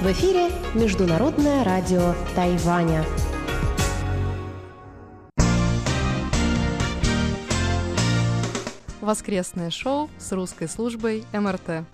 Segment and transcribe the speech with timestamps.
[0.00, 3.04] В эфире Международное радио Тайваня.
[9.00, 11.84] Воскресное шоу с русской службой МРТ.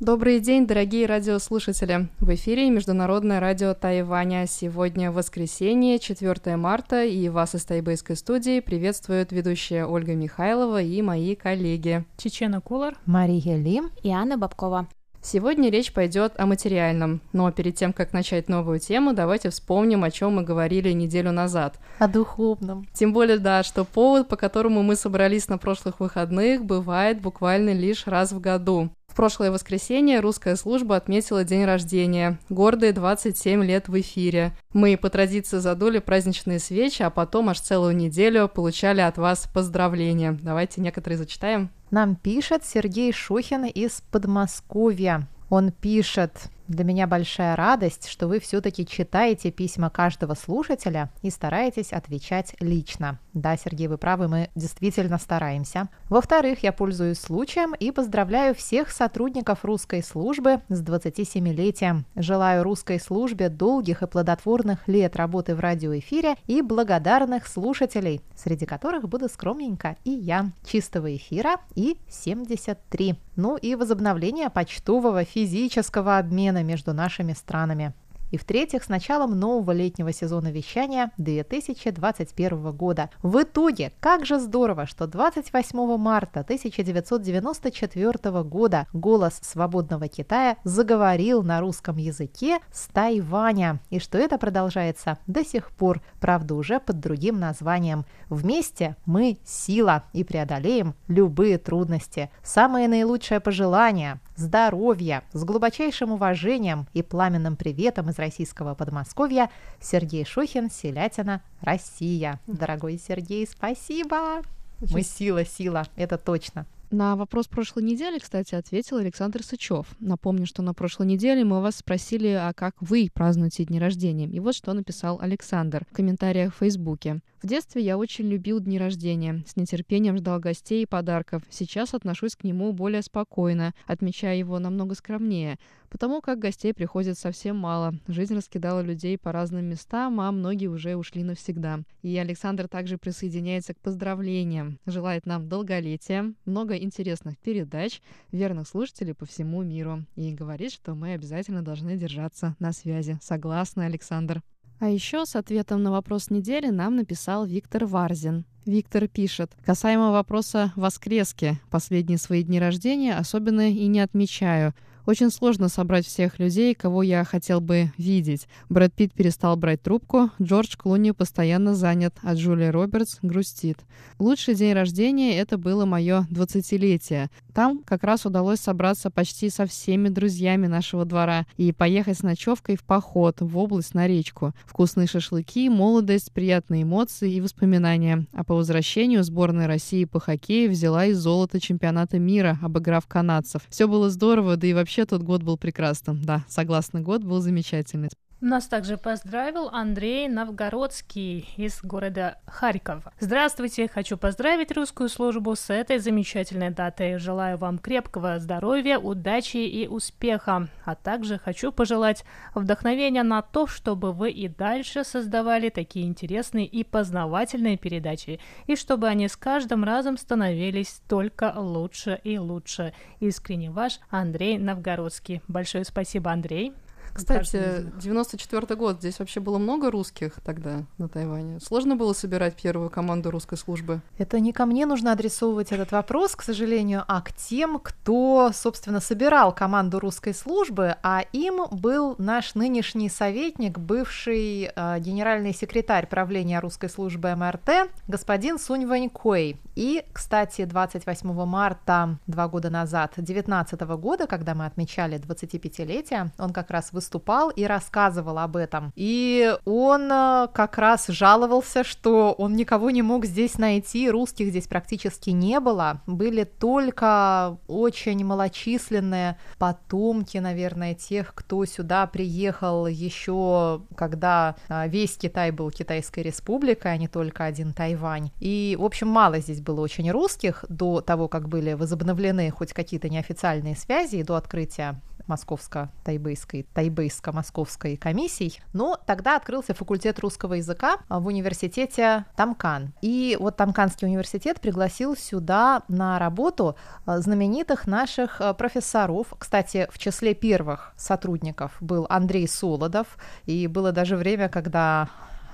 [0.00, 2.08] Добрый день, дорогие радиослушатели!
[2.18, 4.46] В эфире Международное радио Тайваня.
[4.46, 11.34] Сегодня воскресенье, 4 марта, и вас из тайбэйской студии приветствуют ведущая Ольга Михайлова и мои
[11.34, 12.06] коллеги.
[12.16, 14.88] Чечена Кулар, Мария Лим и Анна Бабкова.
[15.22, 20.10] Сегодня речь пойдет о материальном, но перед тем, как начать новую тему, давайте вспомним, о
[20.10, 21.78] чем мы говорили неделю назад.
[21.98, 22.88] О духовном.
[22.94, 28.06] Тем более, да, что повод, по которому мы собрались на прошлых выходных, бывает буквально лишь
[28.06, 28.90] раз в году.
[29.10, 32.38] В прошлое воскресенье русская служба отметила день рождения.
[32.48, 34.52] Гордые 27 лет в эфире.
[34.72, 40.38] Мы по традиции задули праздничные свечи, а потом аж целую неделю получали от вас поздравления.
[40.40, 41.70] Давайте некоторые зачитаем.
[41.90, 45.26] Нам пишет Сергей Шухин из Подмосковья.
[45.48, 51.92] Он пишет, для меня большая радость, что вы все-таки читаете письма каждого слушателя и стараетесь
[51.92, 53.18] отвечать лично.
[53.34, 55.88] Да, Сергей, вы правы, мы действительно стараемся.
[56.08, 62.04] Во-вторых, я пользуюсь случаем и поздравляю всех сотрудников русской службы с 27-летием.
[62.14, 69.08] Желаю русской службе долгих и плодотворных лет работы в радиоэфире и благодарных слушателей, среди которых
[69.08, 70.52] буду скромненько и я.
[70.64, 73.18] Чистого эфира и 73.
[73.40, 77.94] Ну и возобновление почтового физического обмена между нашими странами.
[78.30, 83.10] И в-третьих, с началом нового летнего сезона вещания 2021 года.
[83.22, 91.60] В итоге, как же здорово, что 28 марта 1994 года «Голос свободного Китая» заговорил на
[91.60, 97.40] русском языке с Тайваня, и что это продолжается до сих пор, правда уже под другим
[97.40, 98.04] названием.
[98.28, 102.30] Вместе мы сила и преодолеем любые трудности.
[102.44, 109.50] Самые наилучшие пожелания здоровья, с глубочайшим уважением и пламенным приветом из российского Подмосковья
[109.80, 112.38] Сергей Шухин, Селятина, Россия.
[112.46, 114.42] Дорогой Сергей, спасибо!
[114.90, 116.66] Мы сила, сила, это точно.
[116.92, 119.86] На вопрос прошлой недели, кстати, ответил Александр Сычев.
[120.00, 124.26] Напомню, что на прошлой неделе мы вас спросили, а как вы празднуете дни рождения.
[124.26, 127.20] И вот что написал Александр в комментариях в Фейсбуке.
[127.42, 131.44] В детстве я очень любил дни рождения, с нетерпением ждал гостей и подарков.
[131.48, 135.58] Сейчас отношусь к нему более спокойно, отмечая его намного скромнее,
[135.90, 137.94] потому как гостей приходит совсем мало.
[138.08, 141.80] Жизнь раскидала людей по разным местам, а многие уже ушли навсегда.
[142.02, 148.00] И Александр также присоединяется к поздравлениям, желает нам долголетия, много интересных передач,
[148.32, 153.18] верных слушателей по всему миру и говорит, что мы обязательно должны держаться на связи.
[153.20, 154.42] Согласна, Александр?
[154.78, 158.46] А еще с ответом на вопрос недели нам написал Виктор Варзин.
[158.64, 164.72] Виктор пишет, касаемо вопроса воскрески, последние свои дни рождения особенно и не отмечаю–
[165.06, 168.48] очень сложно собрать всех людей, кого я хотел бы видеть.
[168.68, 173.78] Брэд Питт перестал брать трубку, Джордж Клуни постоянно занят, а Джулия Робертс грустит.
[174.18, 177.28] Лучший день рождения— это было мое 20-летие.
[177.52, 182.76] Там как раз удалось собраться почти со всеми друзьями нашего двора и поехать с ночевкой
[182.76, 184.52] в поход в область на речку.
[184.66, 188.26] Вкусные шашлыки, молодость, приятные эмоции и воспоминания.
[188.32, 193.62] А по возвращению сборная России по хоккею взяла из золота чемпионата мира, обыграв канадцев.
[193.68, 196.22] Все было здорово, да и вообще тот год был прекрасным.
[196.22, 198.08] Да, согласна, год был замечательный.
[198.40, 203.04] Нас также поздравил Андрей Новгородский из города Харьков.
[203.20, 207.18] Здравствуйте, хочу поздравить русскую службу с этой замечательной датой.
[207.18, 210.68] Желаю вам крепкого здоровья, удачи и успеха.
[210.86, 212.24] А также хочу пожелать
[212.54, 219.08] вдохновения на то, чтобы вы и дальше создавали такие интересные и познавательные передачи, и чтобы
[219.08, 222.94] они с каждым разом становились только лучше и лучше.
[223.18, 225.42] Искренне ваш Андрей Новгородский.
[225.46, 226.72] Большое спасибо, Андрей.
[227.20, 231.60] Кстати, 94 год, здесь вообще было много русских тогда на Тайване.
[231.60, 234.00] Сложно было собирать первую команду русской службы?
[234.18, 239.00] Это не ко мне нужно адресовывать этот вопрос, к сожалению, а к тем, кто, собственно,
[239.00, 246.60] собирал команду русской службы, а им был наш нынешний советник, бывший э, генеральный секретарь правления
[246.60, 249.58] русской службы МРТ, господин Сунь Ванькой.
[249.76, 256.70] И, кстати, 28 марта, два года назад, 19 года, когда мы отмечали 25-летие, он как
[256.70, 258.92] раз выступал и рассказывал об этом.
[258.94, 264.68] И он э, как раз жаловался, что он никого не мог здесь найти, русских здесь
[264.68, 274.54] практически не было, были только очень малочисленные потомки, наверное, тех, кто сюда приехал еще, когда
[274.68, 278.30] э, весь Китай был Китайской республикой, а не только один Тайвань.
[278.38, 283.08] И, в общем, мало здесь было очень русских до того, как были возобновлены хоть какие-то
[283.08, 288.60] неофициальные связи и до открытия Московско-Тайбэйской, Тайбэйско-Московской комиссией.
[288.72, 292.92] Но тогда открылся факультет русского языка в университете Тамкан.
[293.00, 299.32] И вот Тамканский университет пригласил сюда на работу знаменитых наших профессоров.
[299.38, 303.16] Кстати, в числе первых сотрудников был Андрей Солодов,
[303.46, 305.08] и было даже время, когда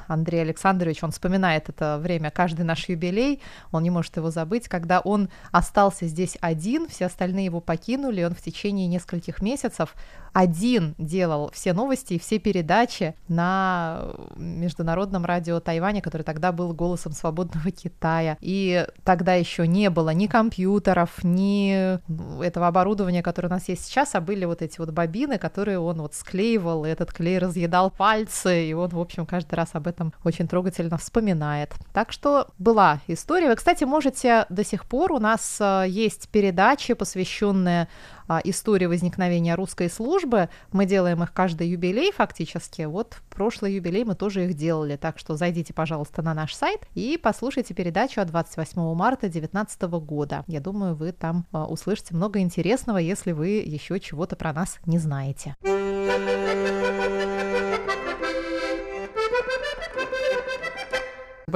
[0.09, 3.41] Андрей Александрович, он вспоминает это время, каждый наш юбилей,
[3.73, 8.35] он не может его забыть, когда он остался здесь один, все остальные его покинули, он
[8.35, 9.95] в течение нескольких месяцев
[10.37, 17.13] один делал все новости и все передачи на международном радио Тайваня, который тогда был голосом
[17.13, 18.37] свободного Китая.
[18.43, 21.99] И тогда еще не было ни компьютеров, ни
[22.45, 26.03] этого оборудования, которое у нас есть сейчас, а были вот эти вот бобины, которые он
[26.03, 29.96] вот склеивал, и этот клей разъедал пальцы, и он, в общем, каждый раз об этом
[30.25, 31.75] очень трогательно вспоминает.
[31.93, 33.49] Так что была история.
[33.49, 37.89] Вы, кстати, можете до сих пор, у нас э, есть передачи, посвященные
[38.29, 40.49] а, истории возникновения русской службы.
[40.73, 42.83] Мы делаем их каждый юбилей фактически.
[42.83, 44.97] Вот прошлый юбилей мы тоже их делали.
[44.97, 50.45] Так что зайдите, пожалуйста, на наш сайт и послушайте передачу от 28 марта 2019 года.
[50.47, 54.99] Я думаю, вы там а, услышите много интересного, если вы еще чего-то про нас не
[54.99, 55.55] знаете.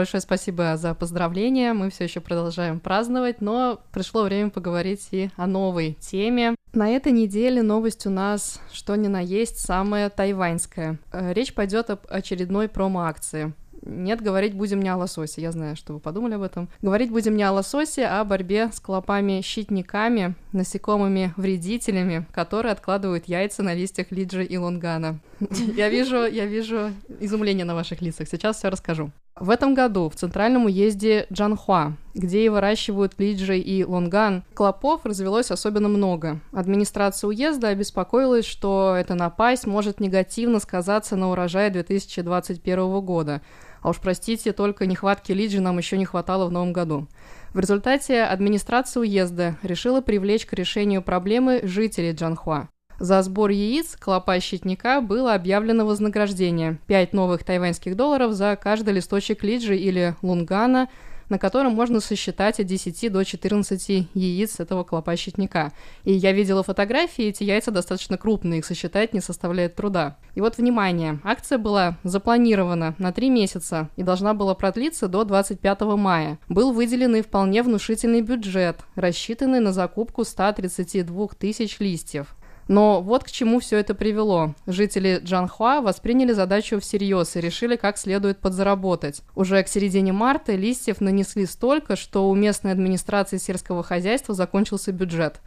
[0.00, 1.74] Большое спасибо за поздравления.
[1.74, 6.54] Мы все еще продолжаем праздновать, но пришло время поговорить и о новой теме.
[6.72, 10.98] На этой неделе новость у нас, что ни на есть, самая тайваньская.
[11.12, 13.52] Э, речь пойдет об очередной промо-акции.
[13.82, 15.42] Нет, говорить будем не о лососе.
[15.42, 16.70] Я знаю, что вы подумали об этом.
[16.80, 23.74] Говорить будем не о лососе, а о борьбе с клопами-щитниками, насекомыми-вредителями, которые откладывают яйца на
[23.74, 25.18] листьях лиджи и лонгана.
[25.76, 28.28] Я вижу, я вижу изумление на ваших лицах.
[28.28, 29.10] Сейчас все расскажу.
[29.40, 35.50] В этом году в центральном уезде Джанхуа, где и выращивают лиджи и лонган, клопов развелось
[35.50, 36.40] особенно много.
[36.52, 43.40] Администрация уезда обеспокоилась, что эта напасть может негативно сказаться на урожае 2021 года.
[43.80, 47.08] А уж простите, только нехватки лиджи нам еще не хватало в новом году.
[47.54, 52.68] В результате администрация уезда решила привлечь к решению проблемы жителей Джанхуа.
[53.00, 59.76] За сбор яиц клопа-щитника было объявлено вознаграждение– 5 новых тайваньских долларов за каждый листочек лиджи
[59.76, 60.88] или лунгана–
[61.30, 65.72] на котором можно сосчитать от 10 до 14 яиц этого клопа-щитника.
[66.04, 70.18] И я видела фотографии, эти яйца достаточно крупные, их сосчитать не составляет труда.
[70.34, 75.80] И вот, внимание, акция была запланирована на 3 месяца и должна была продлиться до 25
[75.82, 76.38] мая.
[76.48, 82.34] Был выделен и вполне внушительный бюджет, рассчитанный на закупку 132 тысяч листьев.
[82.70, 84.54] Но вот к чему все это привело.
[84.64, 89.22] Жители Джанхуа восприняли задачу всерьез и решили, как следует подзаработать.
[89.34, 95.40] Уже к середине марта листьев нанесли столько, что у местной администрации сельского хозяйства закончился бюджет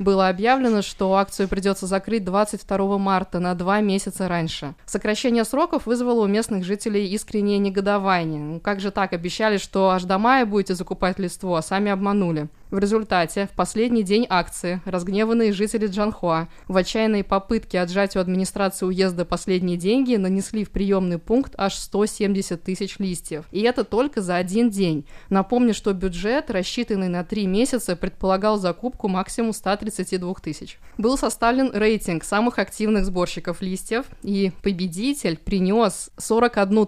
[0.00, 4.74] было объявлено, что акцию придется закрыть 22 марта на два месяца раньше.
[4.86, 8.60] Сокращение сроков вызвало у местных жителей искреннее негодование.
[8.60, 12.48] Как же так, обещали, что аж до мая будете закупать листву, а сами обманули.
[12.70, 18.86] В результате, в последний день акции, разгневанные жители Джанхуа в отчаянной попытке отжать у администрации
[18.86, 23.44] уезда последние деньги нанесли в приемный пункт аж 170 тысяч листьев.
[23.50, 25.06] И это только за один день.
[25.28, 30.78] Напомню, что бюджет, рассчитанный на три месяца, предполагал закупку максимум 130 32 тысяч.
[30.98, 36.86] Был составлен рейтинг самых активных сборщиков листьев, и победитель принес 41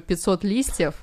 [0.00, 0.94] 500 листьев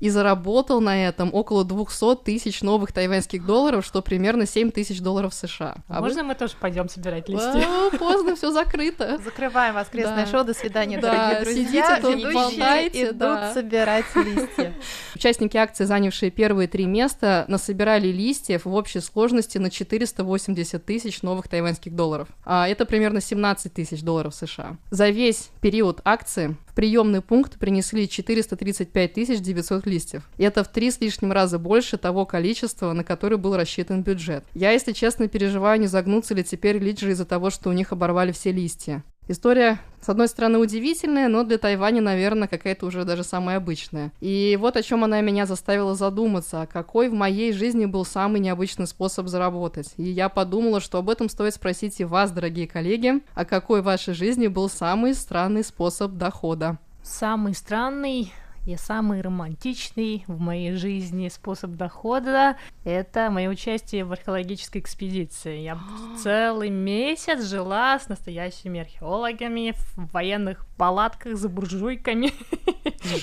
[0.00, 5.34] и заработал на этом около 200 тысяч новых тайваньских долларов, что примерно 7 тысяч долларов
[5.34, 5.76] США.
[5.88, 6.28] А Можно вы...
[6.28, 7.64] мы тоже пойдем собирать листья?
[7.66, 9.18] А, поздно, все закрыто.
[9.18, 10.44] Закрываем воскресное шоу.
[10.44, 11.98] До свидания, дорогие друзья.
[12.00, 13.10] Сидите тут, болтайте.
[13.10, 14.74] Идут собирать листья.
[15.14, 21.48] Участники акции, занявшие первые три места, насобирали листьев в общей сложности на 480 тысяч новых
[21.48, 22.28] тайваньских долларов.
[22.44, 24.76] А это примерно 17 тысяч долларов США.
[24.90, 30.30] За весь период акции приемный пункт принесли 435 900 листьев.
[30.38, 34.44] Это в три с лишним раза больше того количества, на которое был рассчитан бюджет.
[34.54, 38.32] Я, если честно, переживаю, не загнутся ли теперь лиджи из-за того, что у них оборвали
[38.32, 39.04] все листья.
[39.30, 44.10] История, с одной стороны, удивительная, но для Тайваня, наверное, какая-то уже даже самая обычная.
[44.20, 48.88] И вот о чем она меня заставила задуматься, какой в моей жизни был самый необычный
[48.88, 49.94] способ заработать.
[49.98, 53.84] И я подумала, что об этом стоит спросить и вас, дорогие коллеги, а какой в
[53.84, 56.78] вашей жизни был самый странный способ дохода.
[57.04, 58.32] Самый странный
[58.66, 65.60] И самый романтичный в моей жизни способ дохода— это мое участие в археологической экспедиции.
[65.60, 65.78] Я
[66.22, 72.32] целый месяц жила с настоящими археологами в военных палатках за буржуйками.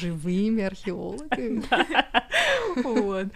[0.01, 1.63] Живыми археологами.
[2.83, 3.27] Вот.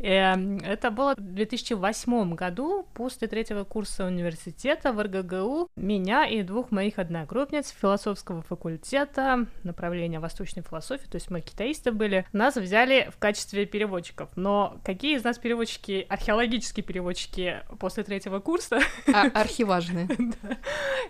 [0.00, 5.68] Эм, это было в 2008 году, после третьего курса университета в РГГУ.
[5.76, 12.26] Меня и двух моих одногруппниц философского факультета направления восточной философии, то есть мы китаисты были,
[12.32, 14.28] нас взяли в качестве переводчиков.
[14.36, 18.80] Но какие из нас переводчики, археологические переводчики после третьего курса?
[19.12, 20.08] А, архиважные.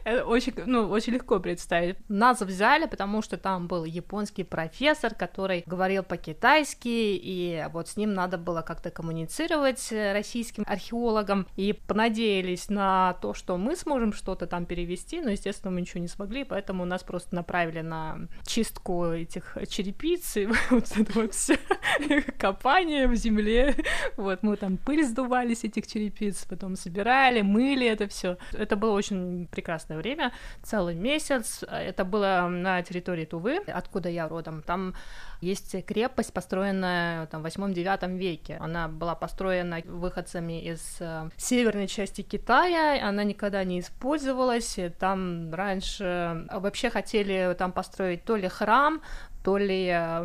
[0.26, 1.97] Очень, ну, очень легко представить.
[2.09, 8.14] Нас взяли, потому что там был японский профессор, который говорил по-китайски, и вот с ним
[8.14, 14.66] надо было как-то коммуницировать российским археологам, и понадеялись на то, что мы сможем что-то там
[14.66, 20.25] перевести, но, естественно, мы ничего не смогли, поэтому нас просто направили на чистку этих черепиц,
[20.37, 21.59] и вот это вот все
[22.38, 23.75] копание в земле,
[24.16, 28.38] вот мы там пыль сдували с этих черепиц, потом собирали, мыли это все.
[28.52, 31.62] Это было очень прекрасное время, целый месяц.
[31.68, 34.62] Это было на территории Тувы, откуда я родом.
[34.62, 34.95] Там
[35.40, 38.56] есть крепость, построенная там, в 8-9 веке.
[38.61, 44.78] Она была построена выходцами из э, северной части Китая, она никогда не использовалась.
[44.99, 49.02] Там раньше вообще хотели там построить то ли храм,
[49.47, 50.25] то ли э,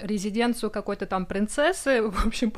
[0.00, 2.52] резиденцию какой-то там принцессы, в общем,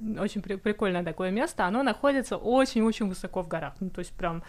[0.20, 4.42] очень при- прикольное такое место, оно находится очень-очень высоко в горах, ну, то есть прям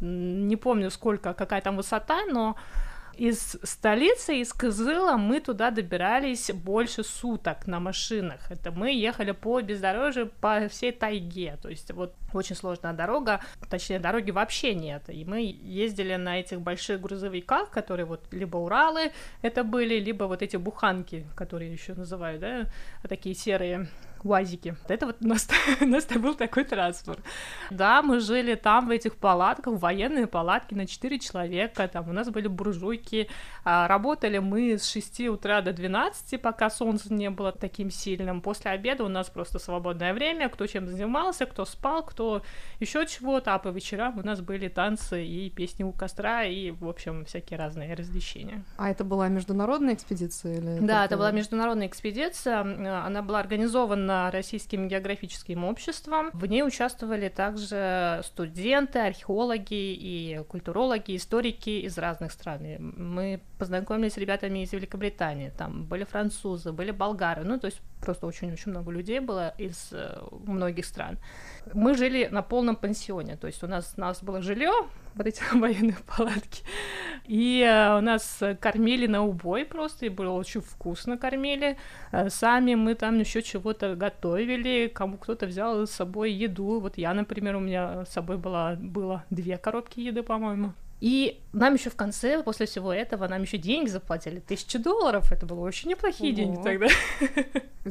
[0.00, 2.54] не помню сколько, какая там высота, но
[3.18, 8.50] из столицы, из Кызыла, мы туда добирались больше суток на машинах.
[8.50, 11.56] Это мы ехали по бездорожью по всей тайге.
[11.62, 15.02] То есть вот очень сложная дорога, точнее, дороги вообще нет.
[15.08, 20.42] И мы ездили на этих больших грузовиках, которые вот либо Уралы это были, либо вот
[20.42, 22.66] эти буханки, которые еще называют, да,
[23.08, 23.88] такие серые
[24.24, 24.76] УАЗики.
[24.88, 25.48] Это вот у нас,
[25.80, 27.20] у нас был такой транспорт.
[27.70, 32.28] Да, мы жили там, в этих палатках, военные палатки на 4 человека, там у нас
[32.30, 33.28] были буржуйки,
[33.64, 38.40] а, работали мы с 6 утра до 12, пока солнце не было таким сильным.
[38.40, 42.42] После обеда у нас просто свободное время, кто чем занимался, кто спал, кто
[42.80, 46.88] еще чего-то, а по вечерам у нас были танцы и песни у костра, и, в
[46.88, 48.64] общем, всякие разные развлечения.
[48.76, 50.58] А это была международная экспедиция?
[50.58, 56.30] Или да, это была международная экспедиция, она была организована Российским географическим обществом.
[56.32, 62.56] В ней участвовали также студенты, археологи и культурологи, историки из разных стран.
[62.78, 68.26] Мы познакомились с ребятами из Великобритании, там были французы, были болгары, ну, то есть просто
[68.26, 71.18] очень-очень много людей было из э, многих стран.
[71.72, 74.72] Мы жили на полном пансионе, то есть у нас, у нас было жилье,
[75.14, 76.62] вот эти военные палатки,
[77.24, 81.76] и э, у нас кормили на убой просто, и было очень вкусно кормили.
[82.12, 86.80] Э, сами мы там еще чего-то готовили, кому кто-то взял с собой еду.
[86.80, 90.72] Вот я, например, у меня с собой была, было две коробки еды, по-моему.
[91.00, 94.40] И нам еще в конце, после всего этого, нам еще деньги заплатили.
[94.40, 95.30] Тысячу долларов.
[95.30, 96.36] Это было очень неплохие Ого.
[96.36, 96.88] деньги тогда.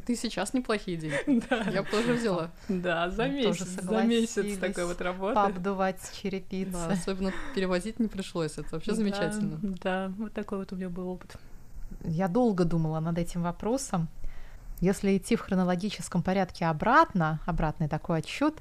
[0.05, 1.43] Ты сейчас неплохие деньги.
[1.50, 1.69] Да.
[1.71, 2.51] Я тоже взяла.
[2.67, 3.67] Да, за месяц.
[3.67, 5.39] За месяц такой вот работы.
[5.39, 6.71] Обдувать черепицы.
[6.71, 8.57] Да, особенно перевозить не пришлось.
[8.57, 9.59] Это вообще замечательно.
[9.62, 11.35] Да, вот такой вот у меня был опыт.
[12.03, 14.07] Я долго думала над этим вопросом.
[14.82, 18.55] Если идти в хронологическом порядке обратно, обратный такой отсчет,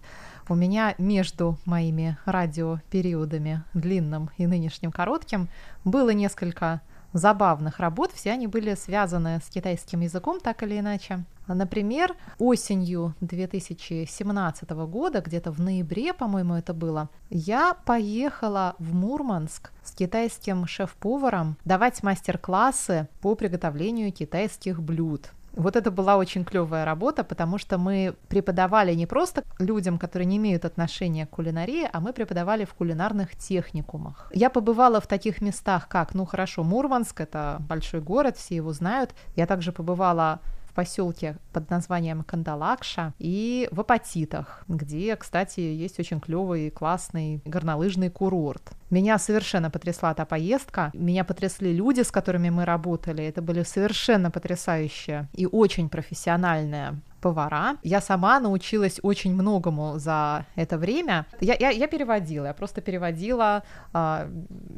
[0.48, 5.48] у меня между моими радиопериодами, длинным и нынешним коротким,
[5.84, 6.80] было несколько
[7.12, 11.24] забавных работ, все они были связаны с китайским языком так или иначе.
[11.46, 19.92] Например, осенью 2017 года, где-то в ноябре, по-моему, это было, я поехала в Мурманск с
[19.92, 25.30] китайским шеф-поваром давать мастер-классы по приготовлению китайских блюд.
[25.56, 30.36] Вот это была очень клевая работа, потому что мы преподавали не просто людям, которые не
[30.36, 34.30] имеют отношения к кулинарии, а мы преподавали в кулинарных техникумах.
[34.34, 39.14] Я побывала в таких местах, как, ну хорошо, Мурманск, это большой город, все его знают.
[39.36, 40.40] Я также побывала
[40.74, 48.72] поселке под названием Кандалакша и в Апатитах, где, кстати, есть очень клевый, классный горнолыжный курорт.
[48.90, 50.90] Меня совершенно потрясла та поездка.
[50.94, 53.24] Меня потрясли люди, с которыми мы работали.
[53.24, 57.78] Это были совершенно потрясающие и очень профессиональные повара.
[57.82, 61.24] Я сама научилась очень многому за это время.
[61.40, 63.62] Я, я, я переводила, я просто переводила
[63.94, 64.28] а,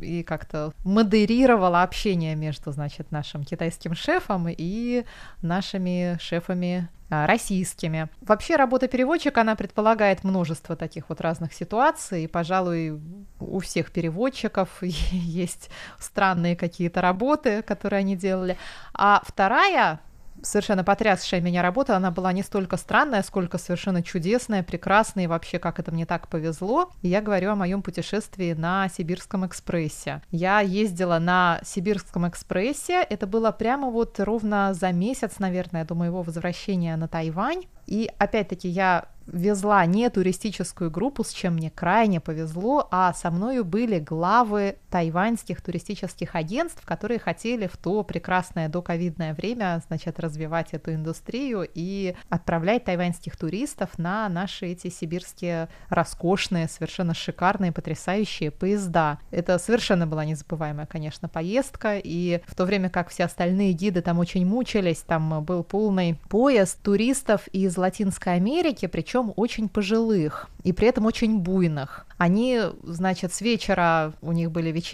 [0.00, 5.05] и как-то модерировала общение между, значит, нашим китайским шефом и
[5.43, 8.09] нашими шефами а, российскими.
[8.21, 13.00] Вообще работа переводчика, она предполагает множество таких вот разных ситуаций, и, пожалуй,
[13.41, 18.57] у всех переводчиков есть странные какие-то работы, которые они делали.
[18.95, 19.99] А вторая
[20.43, 21.97] совершенно потрясшая меня работа.
[21.97, 26.28] Она была не столько странная, сколько совершенно чудесная, прекрасная, и вообще, как это мне так
[26.28, 26.90] повезло.
[27.02, 30.23] И я говорю о моем путешествии на Сибирском экспрессе.
[30.31, 33.02] Я ездила на Сибирском экспрессе.
[33.02, 37.64] Это было прямо вот ровно за месяц, наверное, до моего возвращения на Тайвань.
[37.87, 43.64] И опять-таки я везла не туристическую группу, с чем мне крайне повезло, а со мною
[43.64, 50.95] были главы тайваньских туристических агентств, которые хотели в то прекрасное доковидное время, значит, развивать эту
[50.95, 59.19] индустрию и отправлять тайваньских туристов на наши эти сибирские роскошные, совершенно шикарные, потрясающие поезда.
[59.31, 64.19] Это совершенно была незабываемая, конечно, поездка, и в то время как все остальные гиды там
[64.19, 70.88] очень мучились, там был полный поезд туристов из Латинской Америки, причем очень пожилых и при
[70.88, 72.07] этом очень буйных.
[72.19, 74.86] Они, значит, с вечера у них были вечеринки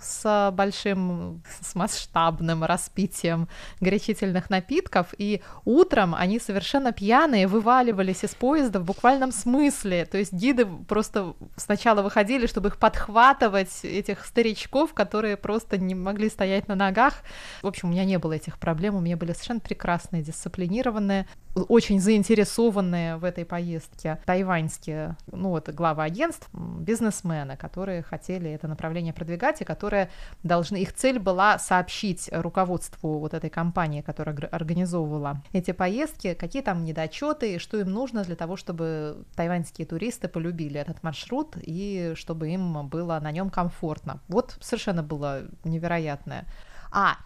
[0.00, 3.48] с большим, с масштабным распитием
[3.80, 10.06] горячительных напитков, и утром они совершенно пьяные вываливались из поезда в буквальном смысле.
[10.06, 16.28] То есть гиды просто сначала выходили, чтобы их подхватывать, этих старичков, которые просто не могли
[16.28, 17.14] стоять на ногах.
[17.62, 21.26] В общем, у меня не было этих проблем, у меня были совершенно прекрасные, дисциплинированные,
[21.68, 29.03] очень заинтересованные в этой поездке тайваньские, ну вот главы агентств, бизнесмены, которые хотели это направление
[29.12, 30.10] продвигать и которые
[30.42, 36.84] должны, их цель была сообщить руководству вот этой компании, которая организовывала эти поездки, какие там
[36.84, 42.86] недочеты что им нужно для того, чтобы тайваньские туристы полюбили этот маршрут и чтобы им
[42.88, 44.20] было на нем комфортно.
[44.28, 46.46] Вот совершенно было невероятное.
[46.90, 47.16] А,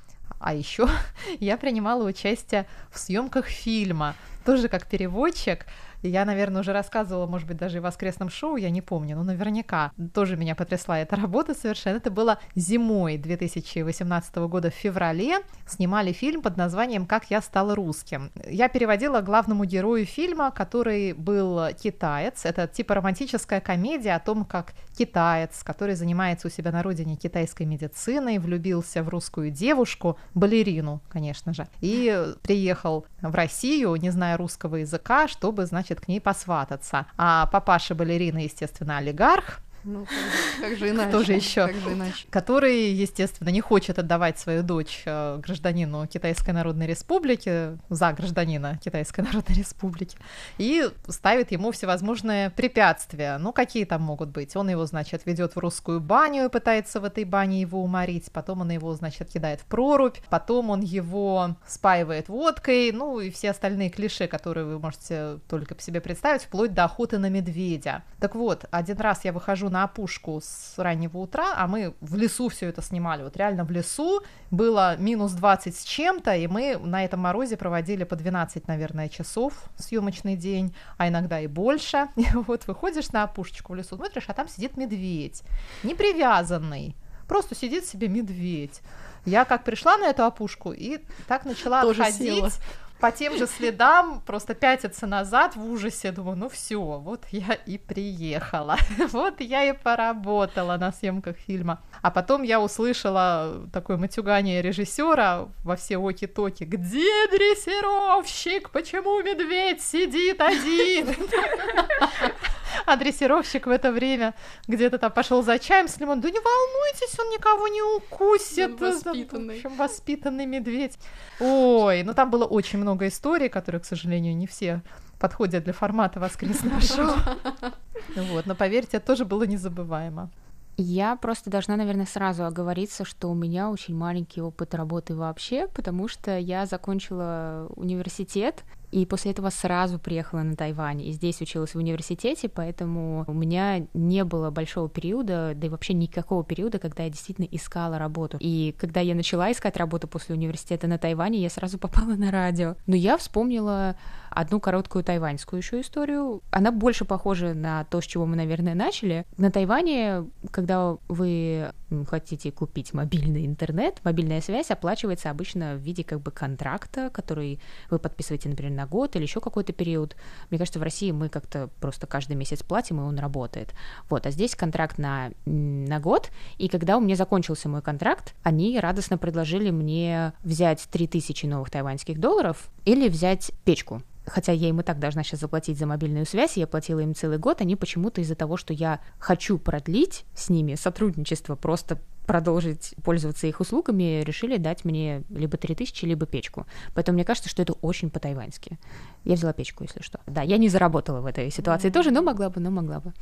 [0.41, 0.89] а еще
[1.41, 5.67] я принимала участие в съемках фильма, тоже как переводчик.
[6.03, 9.25] Я, наверное, уже рассказывала, может быть, даже и в воскресном шоу, я не помню, но
[9.25, 11.97] наверняка тоже меня потрясла эта работа совершенно.
[11.97, 15.39] Это было зимой 2018 года в феврале.
[15.67, 18.31] Снимали фильм под названием «Как я стала русским».
[18.49, 22.45] Я переводила главному герою фильма, который был китаец.
[22.45, 27.65] Это типа романтическая комедия о том, как китаец, который занимается у себя на родине китайской
[27.65, 34.77] медициной, влюбился в русскую девушку, балерину, конечно же, и приехал в Россию, не зная русского
[34.77, 37.07] языка, чтобы, значит, значит, к ней посвататься.
[37.17, 41.09] А папаша балерины, естественно, олигарх, ну, как же, как же иначе?
[41.09, 41.67] Кто же еще?
[41.67, 42.27] Как же иначе?
[42.29, 49.21] Который, естественно, не хочет отдавать свою дочь э, гражданину Китайской Народной Республики, за гражданина Китайской
[49.23, 50.19] Народной Республики,
[50.59, 53.39] и ставит ему всевозможные препятствия.
[53.39, 54.55] Ну, какие там могут быть?
[54.57, 58.61] Он его, значит, ведет в русскую баню и пытается в этой бане его уморить, потом
[58.61, 63.89] он его, значит, кидает в прорубь, потом он его спаивает водкой, ну, и все остальные
[63.89, 68.03] клише, которые вы можете только по себе представить, вплоть до охоты на медведя.
[68.21, 72.49] Так вот, один раз я выхожу на опушку с раннего утра, а мы в лесу
[72.49, 77.05] все это снимали, вот реально в лесу, было минус 20 с чем-то, и мы на
[77.05, 82.09] этом морозе проводили по 12, наверное, часов съемочный день, а иногда и больше.
[82.17, 85.43] И вот выходишь на опушечку в лесу, смотришь, а там сидит медведь,
[85.83, 88.81] не привязанный, просто сидит себе медведь.
[89.25, 92.37] Я как пришла на эту опушку и так начала Тоже отходить.
[92.37, 92.51] Села
[93.01, 97.79] по тем же следам, просто пятиться назад в ужасе, думаю, ну все, вот я и
[97.79, 98.77] приехала,
[99.13, 101.81] вот я и поработала на съемках фильма.
[102.03, 110.41] А потом я услышала такое матюгание режиссера во все оки-токи, где дрессировщик, почему медведь сидит
[110.41, 111.09] один?
[112.87, 114.35] А дрессировщик в это время
[114.67, 116.21] где-то там пошел за чаем с лимоном.
[116.21, 118.81] Да не волнуйтесь, он никого не укусит.
[118.81, 119.55] Воспитанный.
[119.55, 120.99] В общем, воспитанный медведь.
[121.41, 124.83] Ой, ну там было очень много историй, которые, к сожалению, не все
[125.19, 127.15] подходят для формата воскресного шоу.
[128.17, 130.31] Вот, но поверьте, это тоже было незабываемо.
[130.77, 136.07] Я просто должна, наверное, сразу оговориться, что у меня очень маленький опыт работы вообще, потому
[136.07, 141.79] что я закончила университет, и после этого сразу приехала на Тайвань, и здесь училась в
[141.79, 147.11] университете, поэтому у меня не было большого периода, да и вообще никакого периода, когда я
[147.11, 148.39] действительно искала работу.
[148.41, 152.77] И когда я начала искать работу после университета на Тайване, я сразу попала на радио.
[152.87, 153.97] Но я вспомнила
[154.31, 156.43] одну короткую тайваньскую еще историю.
[156.51, 159.27] Она больше похожа на то, с чего мы, наверное, начали.
[159.37, 161.73] На Тайване, когда вы
[162.07, 167.61] хотите купить мобильный интернет, мобильная связь оплачивается обычно в виде как бы контракта, который
[167.91, 170.17] вы подписываете, например, на год или еще какой-то период.
[170.51, 173.75] Мне кажется, в России мы как-то просто каждый месяц платим, и он работает.
[174.09, 178.79] Вот, а здесь контракт на, на год, и когда у меня закончился мой контракт, они
[178.79, 184.83] радостно предложили мне взять 3000 новых тайваньских долларов или взять печку хотя я им и
[184.83, 188.35] так должна сейчас заплатить за мобильную связь, я платила им целый год, они почему-то из-за
[188.35, 194.85] того, что я хочу продлить с ними сотрудничество, просто продолжить пользоваться их услугами, решили дать
[194.85, 196.67] мне либо 3000, либо печку.
[196.95, 198.79] Поэтому мне кажется, что это очень по-тайваньски.
[199.25, 200.21] Я взяла печку, если что.
[200.27, 201.93] Да, я не заработала в этой ситуации mm-hmm.
[201.93, 203.15] тоже, но могла бы, но могла бы.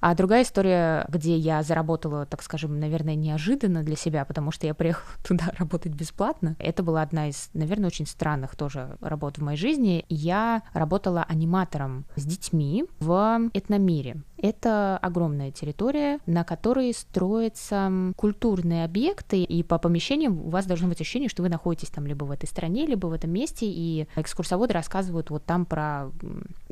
[0.00, 4.74] А другая история, где я заработала, так скажем, наверное, неожиданно для себя, потому что я
[4.74, 6.54] приехала туда работать бесплатно.
[6.58, 10.04] Это была одна из, наверное, очень странных тоже работ в моей жизни.
[10.10, 14.22] Я работала аниматором с детьми в этномире.
[14.42, 21.00] Это огромная территория, на которой строятся культурные объекты, и по помещениям у вас должно быть
[21.00, 24.72] ощущение, что вы находитесь там либо в этой стране, либо в этом месте, и экскурсоводы
[24.72, 26.10] рассказывают вот там про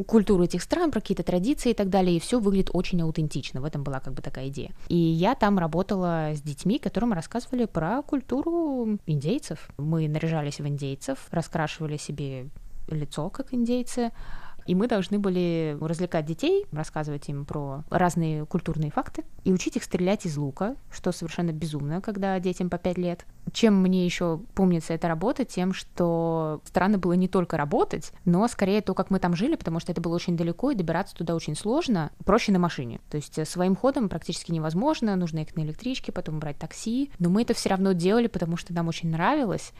[0.07, 3.61] культуру этих стран, про какие-то традиции и так далее, и все выглядит очень аутентично.
[3.61, 4.72] В этом была как бы такая идея.
[4.88, 9.68] И я там работала с детьми, которым рассказывали про культуру индейцев.
[9.76, 12.48] Мы наряжались в индейцев, раскрашивали себе
[12.88, 14.12] лицо, как индейцы,
[14.68, 19.83] и мы должны были развлекать детей, рассказывать им про разные культурные факты и учить их
[19.83, 23.24] стрелять из лука, что совершенно безумно, когда детям по 5 лет.
[23.50, 28.83] Чем мне еще помнится эта работа, тем, что странно было не только работать, но скорее
[28.83, 31.57] то, как мы там жили, потому что это было очень далеко, и добираться туда очень
[31.57, 33.00] сложно, проще на машине.
[33.09, 37.31] То есть э, своим ходом практически невозможно, нужно ехать на электричке, потом брать такси, но
[37.31, 39.72] мы это все равно делали, потому что нам очень нравилось,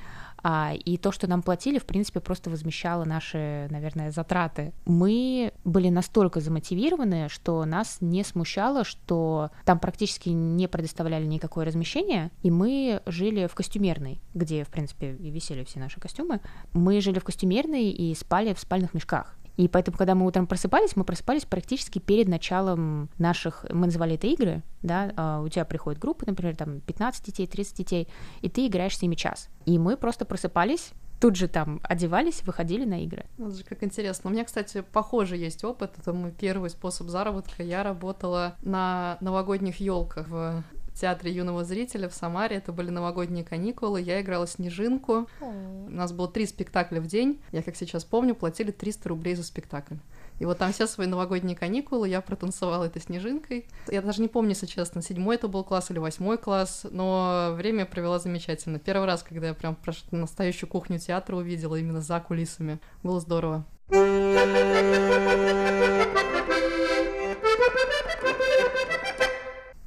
[0.43, 4.73] а, и то, что нам платили, в принципе, просто возмещало наши, наверное, затраты.
[4.87, 12.31] Мы были настолько замотивированы, что нас не смущало, что там практически не предоставляли никакое размещение,
[12.43, 16.41] и мы жили в костюмерной, где, в принципе, и висели все наши костюмы.
[16.73, 19.38] Мы жили в костюмерной и спали в спальных мешках.
[19.59, 24.29] И поэтому, когда мы утром просыпались, мы просыпались практически перед началом наших, мы называли это
[24.29, 28.09] игры, да, а, у тебя приходит группа, например, там 15 детей, 30 детей,
[28.41, 29.49] и ты играешь с ними час.
[29.67, 33.27] И мы просто просыпались, тут же там одевались, выходили на игры.
[33.37, 34.31] Это же как интересно.
[34.31, 35.99] У меня, кстати, похожий есть опыт.
[35.99, 37.65] Это мой первый способ заработка.
[37.65, 40.63] Я работала на новогодних елках в
[41.01, 42.57] театре юного зрителя в Самаре.
[42.57, 44.01] Это были новогодние каникулы.
[44.01, 45.29] Я играла Снежинку.
[45.41, 47.41] У нас было три спектакля в день.
[47.53, 49.95] Я, как сейчас помню, платили 300 рублей за спектакль.
[50.39, 53.67] И вот там все свои новогодние каникулы я протанцевала этой снежинкой.
[53.91, 57.87] Я даже не помню, если честно, седьмой это был класс или восьмой класс, но время
[57.87, 58.79] провела замечательно.
[58.79, 59.77] Первый раз, когда я прям
[60.13, 62.79] настоящую кухню театра увидела именно за кулисами.
[63.03, 63.65] Было здорово.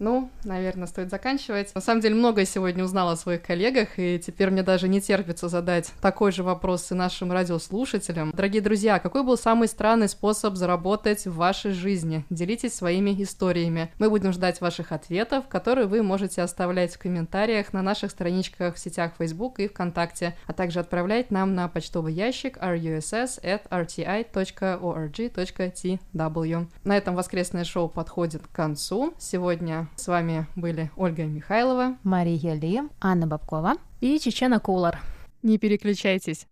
[0.02, 1.76] Ну, наверное, стоит заканчивать.
[1.76, 5.48] На самом деле, многое сегодня узнала о своих коллегах, и теперь мне даже не терпится
[5.48, 8.32] задать такой же вопрос и нашим радиослушателям.
[8.32, 12.26] Дорогие друзья, какой был самый странный способ заработать в вашей жизни?
[12.32, 13.92] Делитесь своими историями.
[14.00, 18.80] Мы будем ждать ваших ответов, которые вы можете оставлять в комментариях на наших страничках в
[18.80, 23.48] сетях Facebook и ВКонтакте, а также отправлять нам на почтовый ящик russ@rti.org.tw.
[26.86, 29.14] На этом воскресное шоу подходит к концу.
[29.20, 34.99] Сегодня с вами были Ольга Михайлова, Мария Ли, Анна Бабкова и Чечена Кулар.
[35.43, 36.47] Не переключайтесь.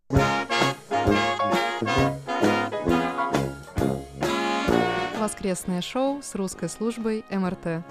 [5.19, 7.83] Воскресное шоу с русской службой МРТ.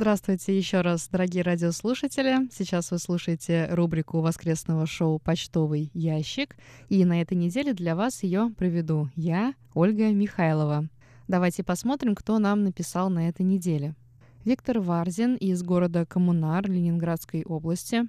[0.00, 2.48] Здравствуйте еще раз, дорогие радиослушатели.
[2.50, 6.56] Сейчас вы слушаете рубрику воскресного шоу «Почтовый ящик».
[6.88, 10.88] И на этой неделе для вас ее проведу я, Ольга Михайлова.
[11.28, 13.94] Давайте посмотрим, кто нам написал на этой неделе.
[14.42, 18.08] Виктор Варзин из города Коммунар Ленинградской области,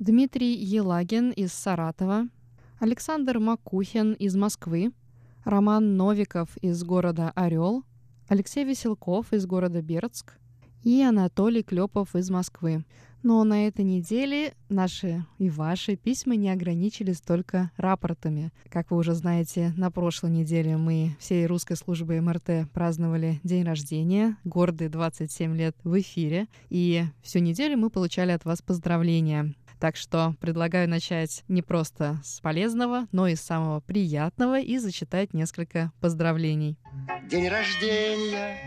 [0.00, 2.26] Дмитрий Елагин из Саратова,
[2.80, 4.90] Александр Макухин из Москвы,
[5.44, 7.84] Роман Новиков из города Орел,
[8.26, 10.36] Алексей Веселков из города Бердск,
[10.82, 12.84] и Анатолий Клепов из Москвы.
[13.22, 18.50] Но на этой неделе наши и ваши письма не ограничились только рапортами.
[18.68, 24.36] Как вы уже знаете, на прошлой неделе мы всей русской службой МРТ праздновали день рождения,
[24.42, 29.54] гордые 27 лет в эфире, и всю неделю мы получали от вас поздравления.
[29.82, 35.90] Так что предлагаю начать не просто с полезного, но и самого приятного и зачитать несколько
[36.00, 36.78] поздравлений.
[37.28, 38.58] День рождения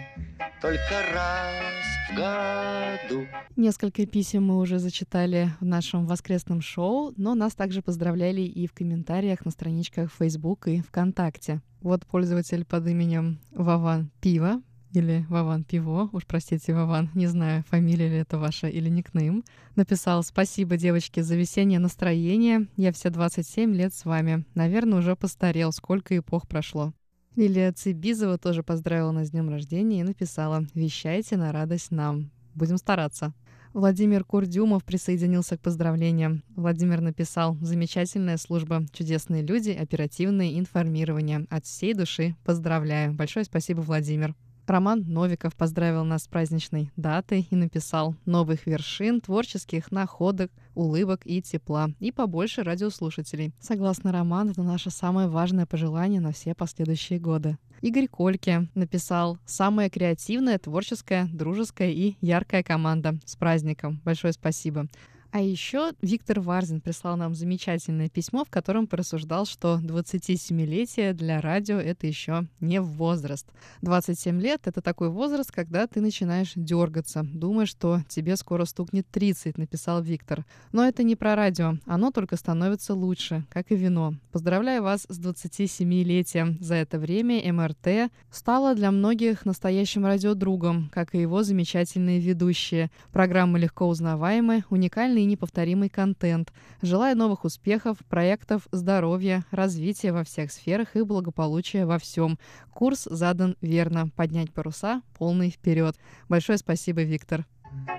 [0.61, 3.25] только раз в году.
[3.55, 8.73] Несколько писем мы уже зачитали в нашем воскресном шоу, но нас также поздравляли и в
[8.73, 11.61] комментариях на страничках Facebook и ВКонтакте.
[11.79, 14.61] Вот пользователь под именем Вован Пива
[14.95, 19.43] или Вован Пиво, уж простите, Вован, не знаю, фамилия ли это ваша или никнейм,
[19.75, 22.67] написал «Спасибо, девочки, за весеннее настроение.
[22.77, 24.45] Я все 27 лет с вами.
[24.55, 26.93] Наверное, уже постарел, сколько эпох прошло».
[27.35, 32.31] Лилия Цибизова тоже поздравила нас с днем рождения и написала «Вещайте на радость нам.
[32.53, 33.33] Будем стараться».
[33.73, 36.43] Владимир Курдюмов присоединился к поздравлениям.
[36.55, 41.45] Владимир написал «Замечательная служба, чудесные люди, оперативное информирование.
[41.49, 43.13] От всей души поздравляю».
[43.13, 44.33] Большое спасибо, Владимир.
[44.67, 51.41] Роман Новиков поздравил нас с праздничной датой и написал «Новых вершин, творческих находок, улыбок и
[51.41, 53.53] тепла, и побольше радиослушателей».
[53.59, 57.57] Согласно Роману, это наше самое важное пожелание на все последующие годы.
[57.81, 63.19] Игорь Кольке написал «Самая креативная, творческая, дружеская и яркая команда.
[63.25, 64.01] С праздником!
[64.03, 64.87] Большое спасибо!»
[65.35, 71.75] А еще Виктор Варзин прислал нам замечательное письмо, в котором порассуждал, что 27-летие для радио—
[71.77, 73.45] это еще не возраст.
[73.81, 79.57] 27 лет— это такой возраст, когда ты начинаешь дергаться, думаешь, что тебе скоро стукнет 30,
[79.57, 80.45] написал Виктор.
[80.71, 84.13] Но это не про радио, оно только становится лучше, как и вино.
[84.31, 86.63] Поздравляю вас с 27-летием.
[86.63, 92.89] За это время МРТ стало для многих настоящим радиодругом, как и его замечательные ведущие.
[93.11, 96.53] Программы легко узнаваемы, уникальные и неповторимый контент.
[96.81, 102.37] Желаю новых успехов, проектов, здоровья, развития во всех сферах и благополучия во всем.
[102.73, 104.09] Курс задан верно.
[104.15, 105.95] Поднять паруса полный вперед.
[106.29, 107.45] Большое спасибо, Виктор.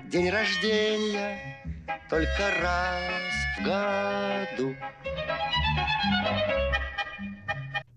[0.09, 1.37] День рождения
[2.09, 4.75] только раз в году.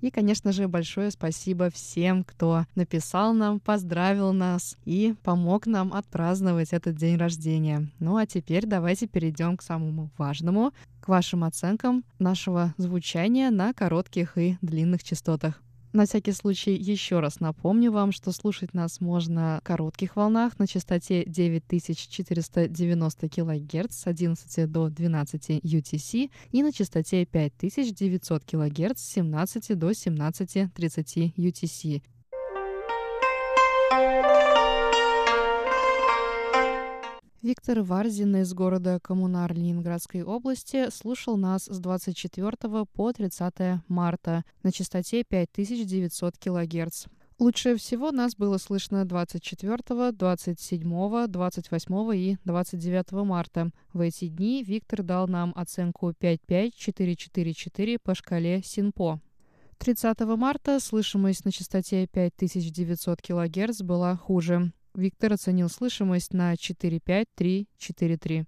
[0.00, 6.72] И, конечно же, большое спасибо всем, кто написал нам, поздравил нас и помог нам отпраздновать
[6.72, 7.88] этот день рождения.
[7.98, 14.38] Ну а теперь давайте перейдем к самому важному, к вашим оценкам нашего звучания на коротких
[14.38, 15.60] и длинных частотах.
[15.92, 20.68] На всякий случай еще раз напомню вам, что слушать нас можно в коротких волнах на
[20.68, 29.76] частоте 9490 кГц с 11 до 12 UTC и на частоте 5900 кГц с 17
[29.76, 32.03] до 17.30 UTC.
[37.42, 44.70] Виктор Варзин из города Коммунар Ленинградской области слушал нас с 24 по 30 марта на
[44.70, 47.07] частоте 5900 кГц.
[47.38, 53.70] Лучше всего нас было слышно 24, 27, 28 и 29 марта.
[53.94, 59.18] В эти дни Виктор дал нам оценку 55444 по шкале СИНПО.
[59.79, 64.74] 30 марта слышимость на частоте 5900 кГц была хуже.
[64.94, 68.46] Виктор оценил слышимость на 45343.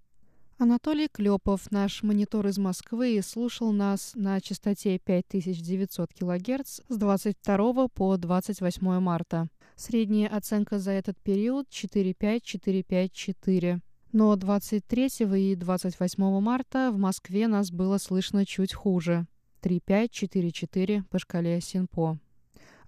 [0.59, 8.17] Анатолий Клепов, наш монитор из Москвы, слушал нас на частоте 5900 кГц с 22 по
[8.17, 9.49] 28 марта.
[9.75, 13.81] Средняя оценка за этот период 45454.
[14.13, 19.27] Но 23 и 28 марта в Москве нас было слышно чуть хуже.
[19.63, 22.21] 3544 по шкале Синпо.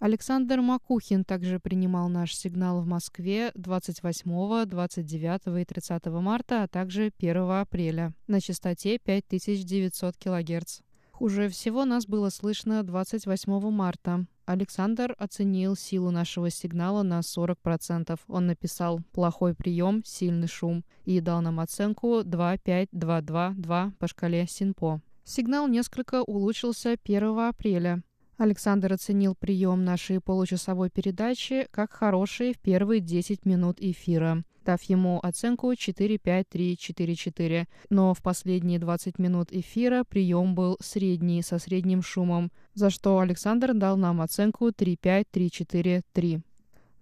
[0.05, 7.11] Александр Макухин также принимал наш сигнал в Москве 28, 29 и 30 марта, а также
[7.17, 10.81] 1 апреля на частоте 5900 кГц.
[11.11, 14.27] Хуже всего нас было слышно 28 марта.
[14.45, 18.21] Александр оценил силу нашего сигнала на 40%.
[18.29, 25.01] Он написал «плохой прием, сильный шум» и дал нам оценку 25222 по шкале Синпо.
[25.25, 28.03] Сигнал несколько улучшился 1 апреля.
[28.37, 35.21] Александр оценил прием нашей получасовой передачи как хороший в первые 10 минут эфира, дав ему
[35.23, 37.67] оценку 4-5-3-4-4.
[37.91, 43.73] Но в последние 20 минут эфира прием был средний, со средним шумом, за что Александр
[43.73, 46.43] дал нам оценку 3-5-3-4-3.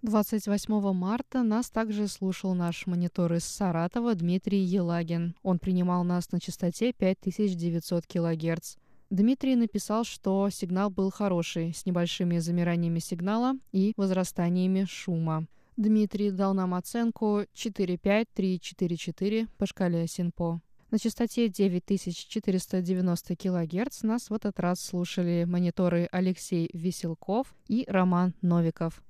[0.03, 5.33] 28 марта нас также слушал наш монитор из Саратова Дмитрий Елагин.
[5.43, 8.75] Он принимал нас на частоте 5900 кГц.
[9.13, 15.45] Дмитрий написал, что сигнал был хороший, с небольшими замираниями сигнала и возрастаниями шума.
[15.77, 20.61] Дмитрий дал нам оценку 45344 по шкале Синпо.
[20.89, 29.03] На частоте 9490 кГц нас в этот раз слушали мониторы Алексей Веселков и Роман Новиков.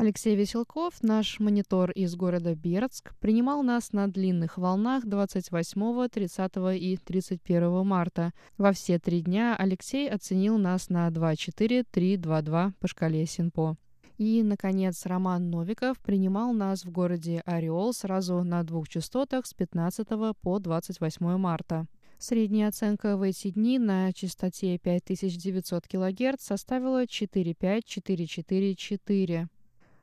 [0.00, 6.96] Алексей Веселков, наш монитор из города Бердск, принимал нас на длинных волнах 28, 30 и
[6.96, 8.32] 31 марта.
[8.56, 13.76] Во все три дня Алексей оценил нас на 2-4-3-2-2 по шкале Синпо.
[14.16, 20.08] И, наконец, Роман Новиков принимал нас в городе Ореол сразу на двух частотах с 15
[20.40, 21.84] по 28 марта.
[22.16, 29.50] Средняя оценка в эти дни на частоте 5900 кГц составила 45444.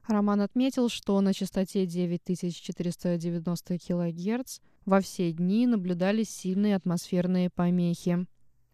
[0.07, 8.25] Роман отметил, что на частоте 9490 кГц во все дни наблюдались сильные атмосферные помехи.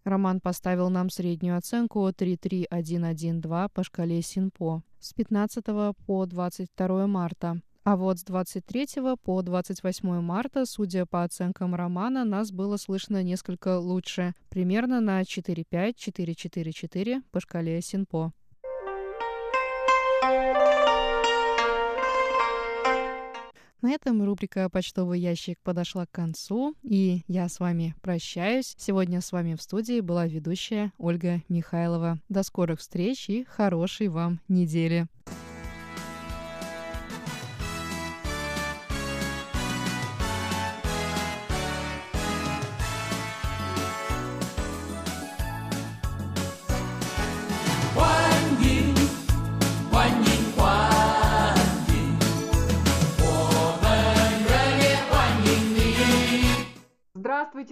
[0.03, 5.63] Роман поставил нам среднюю оценку 33112 по шкале Синпо с 15
[6.05, 7.61] по 22 марта.
[7.83, 8.87] А вот с 23
[9.23, 17.23] по 28 марта, судя по оценкам Романа, нас было слышно несколько лучше, примерно на 4-5-4-4-4
[17.31, 18.33] по шкале Синпо.
[23.83, 28.75] На этом рубрика «Почтовый ящик» подошла к концу, и я с вами прощаюсь.
[28.77, 32.17] Сегодня с вами в студии была ведущая Ольга Михайлова.
[32.29, 35.07] До скорых встреч и хорошей вам недели.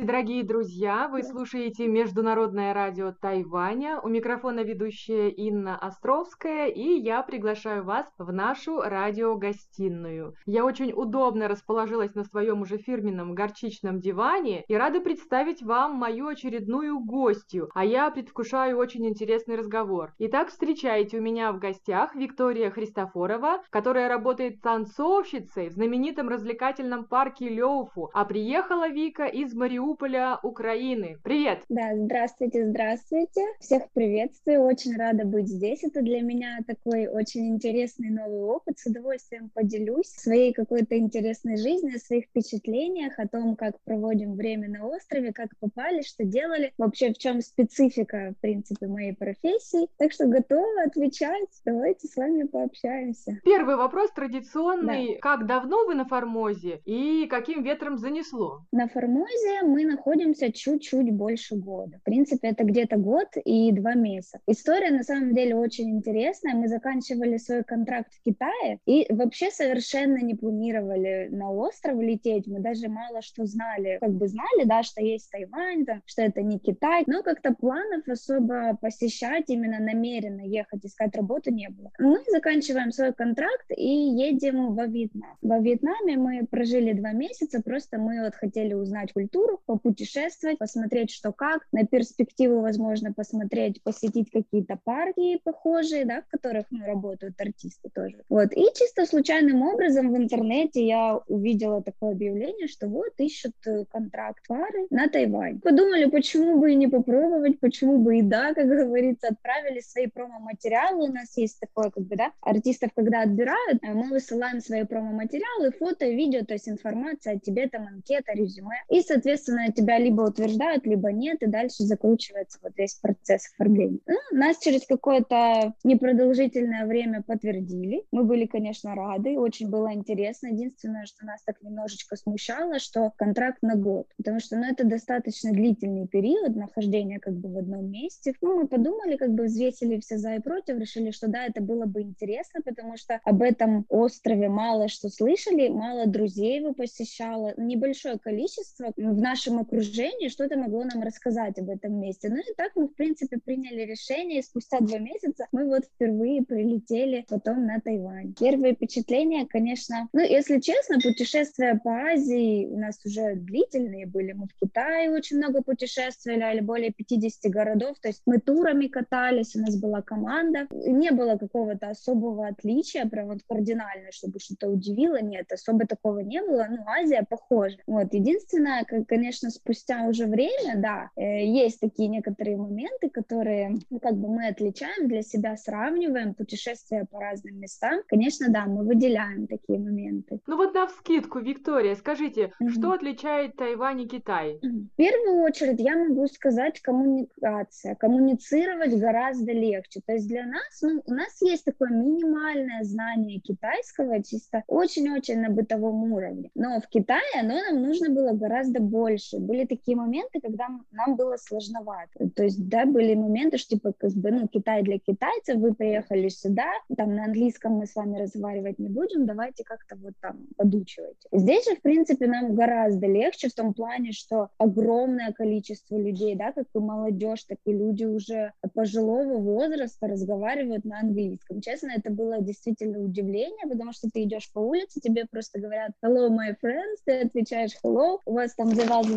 [0.02, 1.08] Здравствуйте, дорогие друзья!
[1.10, 4.00] Вы слушаете Международное радио Тайваня.
[4.02, 10.34] У микрофона ведущая Инна Островская, и я приглашаю вас в нашу радиогостиную.
[10.48, 16.30] Я очень удобно расположилась на своем уже фирменном горчичном диване и рада представить вам мою
[16.30, 20.14] очередную гостью, а я предвкушаю очень интересный разговор.
[20.18, 27.50] Итак, встречайте у меня в гостях Виктория Христофорова, которая работает танцовщицей в знаменитом развлекательном парке
[27.50, 31.18] Леуфу, а приехала Вика из Мариуполя Мариуполя, Украины.
[31.22, 31.64] Привет!
[31.68, 33.42] Да, здравствуйте, здравствуйте.
[33.60, 35.84] Всех приветствую, очень рада быть здесь.
[35.84, 38.80] Это для меня такой очень интересный новый опыт.
[38.80, 44.70] С удовольствием поделюсь своей какой-то интересной жизнью, о своих впечатлениях, о том, как проводим время
[44.70, 49.90] на острове, как попали, что делали, вообще в чем специфика, в принципе, моей профессии.
[49.98, 51.50] Так что готова отвечать.
[51.66, 53.40] Давайте с вами пообщаемся.
[53.44, 55.16] Первый вопрос традиционный.
[55.16, 55.20] Да.
[55.20, 58.62] Как давно вы на Формозе и каким ветром занесло?
[58.72, 61.98] На Формозе мы находимся чуть-чуть больше года.
[62.00, 64.40] В принципе, это где-то год и два месяца.
[64.48, 66.56] История на самом деле очень интересная.
[66.56, 72.48] Мы заканчивали свой контракт в Китае и вообще совершенно не планировали на остров лететь.
[72.48, 73.98] Мы даже мало что знали.
[74.02, 78.08] Как бы знали, да, что есть Тайвань, там, что это не Китай, но как-то планов
[78.08, 81.92] особо посещать, именно намеренно ехать, искать работу не было.
[82.00, 85.38] Мы заканчиваем свой контракт и едем во Вьетнам.
[85.42, 91.32] Во Вьетнаме мы прожили два месяца, просто мы вот хотели узнать культуру, попутешествовать, посмотреть, что
[91.32, 97.90] как, на перспективу, возможно, посмотреть, посетить какие-то парки похожие, да, в которых, ну, работают артисты
[97.94, 98.18] тоже.
[98.30, 103.86] Вот, и чисто случайным образом в интернете я увидела такое объявление, что вот ищут э,
[103.90, 105.60] контракт пары на Тайвань.
[105.62, 111.10] Подумали, почему бы и не попробовать, почему бы и да, как говорится, отправили свои промо-материалы,
[111.10, 115.72] у нас есть такое, как бы, да, артистов, когда отбирают, э, мы высылаем свои промо-материалы,
[115.72, 120.22] фото, видео, то есть информация о тебе, там, анкета, резюме, и, соответственно, соответственно, тебя либо
[120.22, 124.00] утверждают, либо нет, и дальше закручивается вот весь процесс оформления.
[124.08, 128.04] Ну, нас через какое-то непродолжительное время подтвердили.
[128.12, 130.48] Мы были, конечно, рады, очень было интересно.
[130.48, 135.52] Единственное, что нас так немножечко смущало, что контракт на год, потому что, ну, это достаточно
[135.52, 138.34] длительный период нахождения как бы в одном месте.
[138.42, 141.86] Ну, мы подумали, как бы взвесили все за и против, решили, что да, это было
[141.86, 148.18] бы интересно, потому что об этом острове мало что слышали, мало друзей его посещало, небольшое
[148.20, 152.30] количество в нашем нашем окружении что-то могло нам рассказать об этом месте.
[152.30, 156.44] Ну и так мы, в принципе, приняли решение, и спустя два месяца мы вот впервые
[156.44, 158.34] прилетели потом на Тайвань.
[158.40, 164.34] Первые впечатления, конечно, ну, если честно, путешествия по Азии у нас уже длительные были.
[164.34, 169.60] Мы в Китае очень много путешествовали, более 50 городов, то есть мы турами катались, у
[169.60, 170.68] нас была команда.
[170.72, 176.42] Не было какого-то особого отличия, прям вот кардинально, чтобы что-то удивило, нет, особо такого не
[176.42, 176.68] было.
[176.70, 177.78] Ну, Азия похожа.
[177.88, 179.08] Вот, единственное, как
[179.42, 184.48] конечно, спустя уже время, да, э, есть такие некоторые моменты, которые, ну, как бы мы
[184.48, 188.02] отличаем для себя, сравниваем путешествия по разным местам.
[188.08, 190.40] Конечно, да, мы выделяем такие моменты.
[190.48, 192.70] Ну вот на вскидку, Виктория, скажите, mm-hmm.
[192.70, 194.60] что отличает Тайвань и Китай?
[194.62, 197.96] В первую очередь я могу сказать коммуникация.
[197.96, 200.02] Коммуницировать гораздо легче.
[200.06, 205.50] То есть для нас, ну, у нас есть такое минимальное знание китайского, чисто очень-очень на
[205.50, 206.50] бытовом уровне.
[206.56, 209.31] Но в Китае оно нам нужно было гораздо больше.
[209.40, 212.30] Были такие моменты, когда нам было сложновато.
[212.36, 216.30] То есть, да, были моменты, что типа, как бы, ну, Китай для китайцев, вы приехали
[216.30, 221.28] сюда, там на английском мы с вами разговаривать не будем, давайте как-то вот там подучивайте.
[221.32, 226.52] Здесь же, в принципе, нам гораздо легче в том плане, что огромное количество людей, да,
[226.52, 231.62] как и молодежь, так и люди уже пожилого возраста разговаривают на английском.
[231.62, 236.30] Честно, это было действительно удивление, потому что ты идешь по улице, тебе просто говорят hello,
[236.30, 238.70] my friends, ты отвечаешь hello, у вас там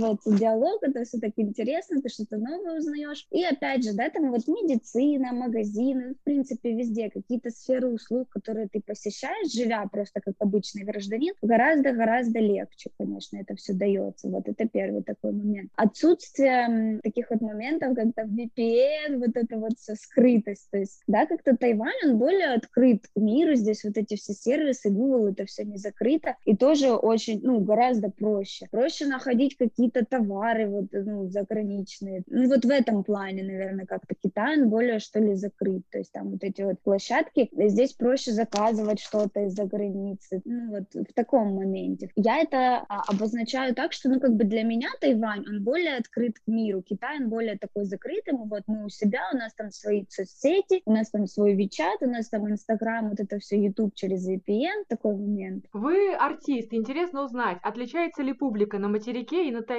[0.05, 3.27] завязывается диалог, это все так интересно, ты что-то новое узнаешь.
[3.31, 8.69] И опять же, да, там вот медицина, магазины, в принципе, везде какие-то сферы услуг, которые
[8.69, 14.29] ты посещаешь, живя просто как обычный гражданин, гораздо-гораздо легче, конечно, это все дается.
[14.29, 15.71] Вот это первый такой момент.
[15.77, 20.69] Отсутствие таких вот моментов, как там VPN, вот это вот все скрытость.
[20.71, 24.91] То есть, да, как-то Тайвань, он более открыт к миру, здесь вот эти все сервисы,
[24.91, 28.67] Google, это все не закрыто, и тоже очень, ну, гораздо проще.
[28.71, 32.23] Проще находить какие-то товары вот, ну, заграничные.
[32.27, 35.83] Ну, вот в этом плане, наверное, как-то Китай, он более, что ли, закрыт.
[35.91, 40.43] То есть там вот эти вот площадки, здесь проще заказывать что-то из-за границы.
[40.45, 42.11] Ну, вот в таком моменте.
[42.17, 46.39] Я это а, обозначаю так, что, ну, как бы для меня Тайвань, он более открыт
[46.39, 46.83] к миру.
[46.83, 48.35] Китай, он более такой закрытый.
[48.35, 52.07] Вот мы у себя, у нас там свои соцсети, у нас там свой WeChat, у
[52.07, 55.67] нас там Инстаграм, вот это все YouTube через VPN, такой момент.
[55.73, 59.74] Вы артист, интересно узнать, отличается ли публика на материке и на Тайване?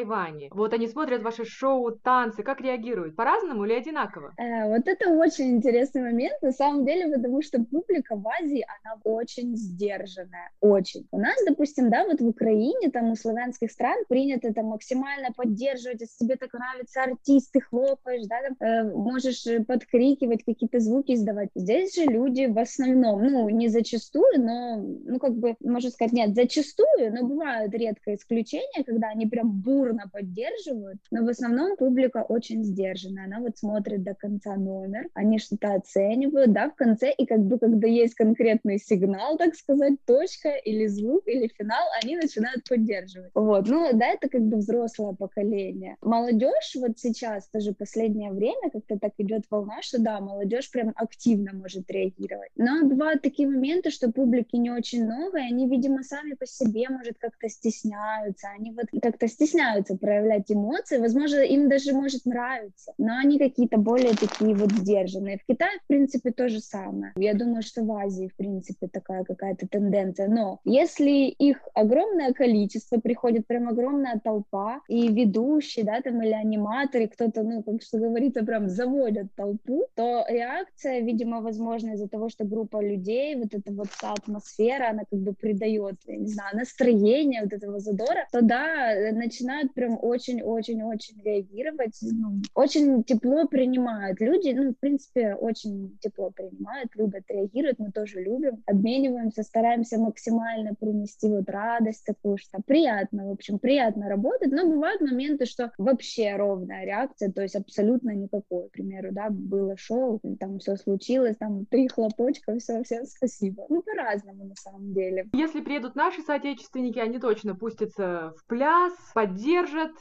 [0.52, 3.16] Вот они смотрят ваши шоу, танцы, как реагируют?
[3.16, 4.34] По-разному или одинаково?
[4.38, 9.00] Э, вот это очень интересный момент, на самом деле, потому что публика в Азии, она
[9.04, 11.08] очень сдержанная, очень.
[11.12, 16.02] У нас, допустим, да, вот в Украине, там у славянских стран принято там максимально поддерживать,
[16.02, 21.50] если тебе так нравится артист, ты хлопаешь, да, там, э, можешь подкрикивать, какие-то звуки издавать.
[21.56, 26.36] Здесь же люди в основном, ну, не зачастую, но, ну, как бы, можно сказать, нет,
[26.36, 32.64] зачастую, но бывают редко исключения, когда они прям бурно поддерживают, но в основном публика очень
[32.64, 37.40] сдержанная, она вот смотрит до конца номер, они что-то оценивают, да, в конце, и как
[37.42, 43.32] бы, когда есть конкретный сигнал, так сказать, точка или звук, или финал, они начинают поддерживать.
[43.36, 45.98] Вот, ну, да, это как бы взрослое поколение.
[46.02, 51.54] Молодежь вот сейчас, тоже последнее время, как-то так идет волна, что да, молодежь прям активно
[51.54, 52.50] может реагировать.
[52.56, 56.90] Но бывают такие моменты, что публики не очень много, и они, видимо, сами по себе,
[56.90, 63.18] может, как-то стесняются, они вот как-то стесняются проявлять эмоции, возможно, им даже может нравиться, но
[63.18, 65.38] они какие-то более такие вот сдержанные.
[65.38, 67.14] В Китае, в принципе, то же самое.
[67.16, 70.28] Я думаю, что в Азии, в принципе, такая какая-то тенденция.
[70.28, 77.08] Но если их огромное количество, приходит прям огромная толпа, и ведущие, да, там, или аниматоры,
[77.08, 82.46] кто-то, ну, как что говорится, прям заводят толпу, то реакция, видимо, возможно, из-за того, что
[82.46, 87.42] группа людей, вот эта вот вся атмосфера, она как бы придает, я не знаю, настроение
[87.44, 94.72] вот этого задора, то да, начинают прям очень-очень-очень реагировать, ну, очень тепло принимают люди, ну,
[94.72, 101.50] в принципе, очень тепло принимают, любят, реагируют, мы тоже любим, обмениваемся, стараемся максимально принести вот
[101.50, 107.32] радость такую, что приятно, в общем, приятно работать, но бывают моменты, что вообще ровная реакция,
[107.32, 112.58] то есть абсолютно никакой, к примеру, да, было шоу, там все случилось, там три хлопочка,
[112.58, 113.66] все, всем спасибо.
[113.70, 115.28] Ну, по-разному на самом деле.
[115.34, 119.55] Если приедут наши соотечественники, они точно пустятся в пляс, поддержат,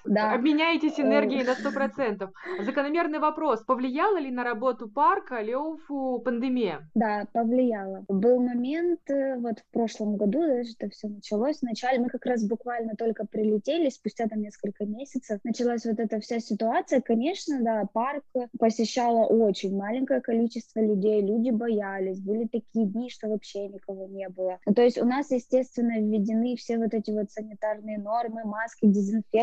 [0.04, 0.32] да.
[0.32, 2.30] обменяетесь энергией на сто процентов.
[2.60, 6.88] Закономерный вопрос, повлияла ли на работу парка Леофу пандемия?
[6.94, 8.04] Да, повлияла.
[8.08, 12.46] Был момент, э, вот в прошлом году, да, это все началось, вначале мы как раз
[12.46, 18.24] буквально только прилетели, спустя там несколько месяцев началась вот эта вся ситуация, конечно, да, парк
[18.58, 24.58] посещало очень маленькое количество людей, люди боялись, были такие дни, что вообще никого не было.
[24.66, 28.86] Ну, то есть у нас, естественно, введены все вот эти вот санитарные нормы, маски,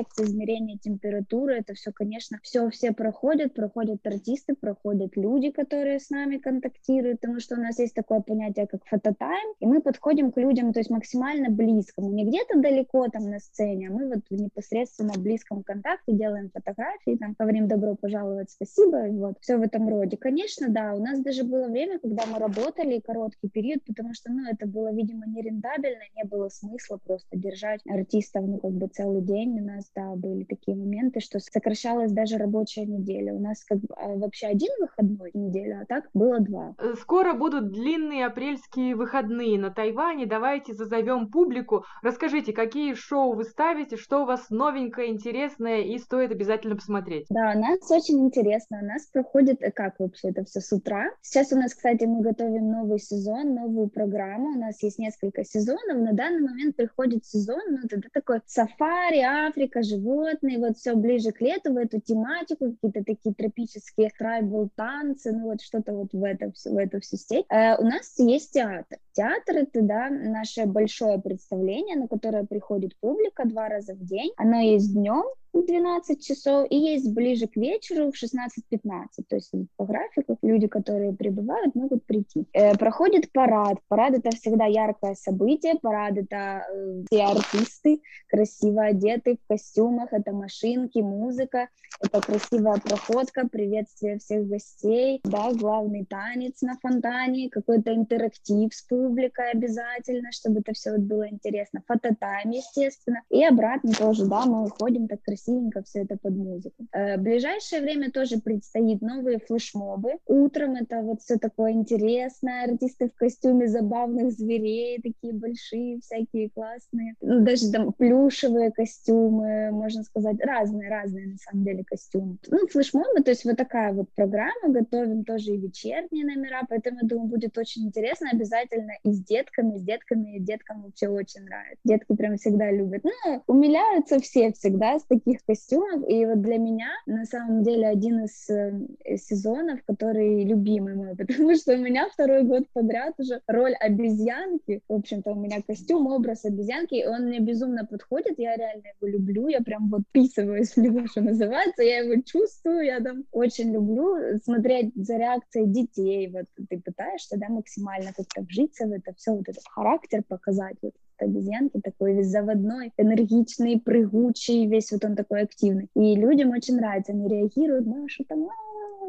[0.02, 6.10] дезинфекция, измерение температуры, это все, конечно, все все проходят, проходят артисты, проходят люди, которые с
[6.10, 10.38] нами контактируют, потому что у нас есть такое понятие, как фототайм, и мы подходим к
[10.38, 14.22] людям, то есть максимально близко, мы не где-то далеко там на сцене, а мы вот
[14.30, 19.62] в непосредственно близком контакте делаем фотографии, там говорим добро пожаловать, спасибо, и вот все в
[19.62, 20.18] этом роде.
[20.18, 24.50] Конечно, да, у нас даже было время, когда мы работали короткий период, потому что, ну,
[24.50, 29.60] это было, видимо, нерентабельно, не было смысла просто держать артистов, ну, как бы целый день
[29.60, 33.34] у нас, да, были такие моменты, что сокращалась даже рабочая неделя.
[33.34, 36.76] У нас как бы а, вообще один выходной неделя, а так было два.
[36.78, 40.26] Э, скоро будут длинные апрельские выходные на Тайване.
[40.26, 41.86] Давайте зазовем публику.
[42.02, 47.28] Расскажите, какие шоу вы ставите, что у вас новенькое, интересное и стоит обязательно посмотреть.
[47.30, 48.80] Да, у нас очень интересно.
[48.82, 51.06] У нас проходит, э, как вообще это все с утра.
[51.22, 54.50] Сейчас у нас, кстати, мы готовим новый сезон, новую программу.
[54.50, 55.98] У нас есть несколько сезонов.
[55.98, 61.42] На данный момент приходит сезон, ну, это такой сафари, Африка, животные, вот все ближе к
[61.42, 66.52] лету, в эту тематику, какие-то такие тропические трайбл танцы, ну, вот что-то вот в, это,
[66.66, 67.46] в эту всю сеть.
[67.50, 68.98] Э, у нас есть театр.
[69.14, 74.32] Театр— это, да, наше большое представление, на которое приходит публика два раза в день.
[74.38, 79.08] Оно есть днем, 12 часов, и есть ближе к вечеру в 16-15.
[79.28, 82.46] То есть по графику люди, которые прибывают, могут прийти.
[82.54, 83.78] Э, проходит парад.
[83.90, 85.76] Парад— это всегда яркое событие.
[85.82, 91.68] Парад— это э, все артисты, красиво одеты в костюмах, это машинки, музыка,
[92.02, 99.52] это красивая проходка, приветствие всех гостей, да, главный танец на фонтане, какой-то интерактив с публикой
[99.52, 101.84] обязательно, чтобы это все вот было интересно.
[101.88, 103.22] Фототайм, естественно.
[103.30, 106.86] И обратно тоже, да, мы уходим так красиво красивенько все это под музыку.
[106.92, 110.14] Э, в ближайшее время тоже предстоит новые флешмобы.
[110.28, 117.16] Утром это вот все такое интересное, артисты в костюме забавных зверей, такие большие, всякие классные.
[117.22, 122.38] Ну, даже там плюшевые костюмы, можно сказать, разные-разные на самом деле костюмы.
[122.48, 127.08] Ну, флешмобы, то есть вот такая вот программа, готовим тоже и вечерние номера, поэтому, я
[127.08, 131.80] думаю, будет очень интересно, обязательно и с детками, с детками, и деткам вообще очень нравится.
[131.84, 133.04] Детки прям всегда любят.
[133.04, 136.08] Ну, умиляются все всегда с таких таких костюмов.
[136.08, 141.56] И вот для меня, на самом деле, один из э, сезонов, который любимый мой, потому
[141.56, 144.82] что у меня второй год подряд уже роль обезьянки.
[144.88, 148.40] В общем-то, у меня костюм, образ обезьянки, и он мне безумно подходит.
[148.40, 151.84] Я реально его люблю, я прям вот вписываюсь в него, что называется.
[151.84, 156.30] Я его чувствую, я там очень люблю смотреть за реакцией детей.
[156.32, 160.76] Вот ты пытаешься, да, максимально как-то вжиться в это все, вот этот характер показать.
[160.82, 165.90] Вот обезьянки, такой весь заводной, энергичный, прыгучий, весь вот он такой активный.
[165.96, 168.48] И людям очень нравится, они реагируют, Маша там,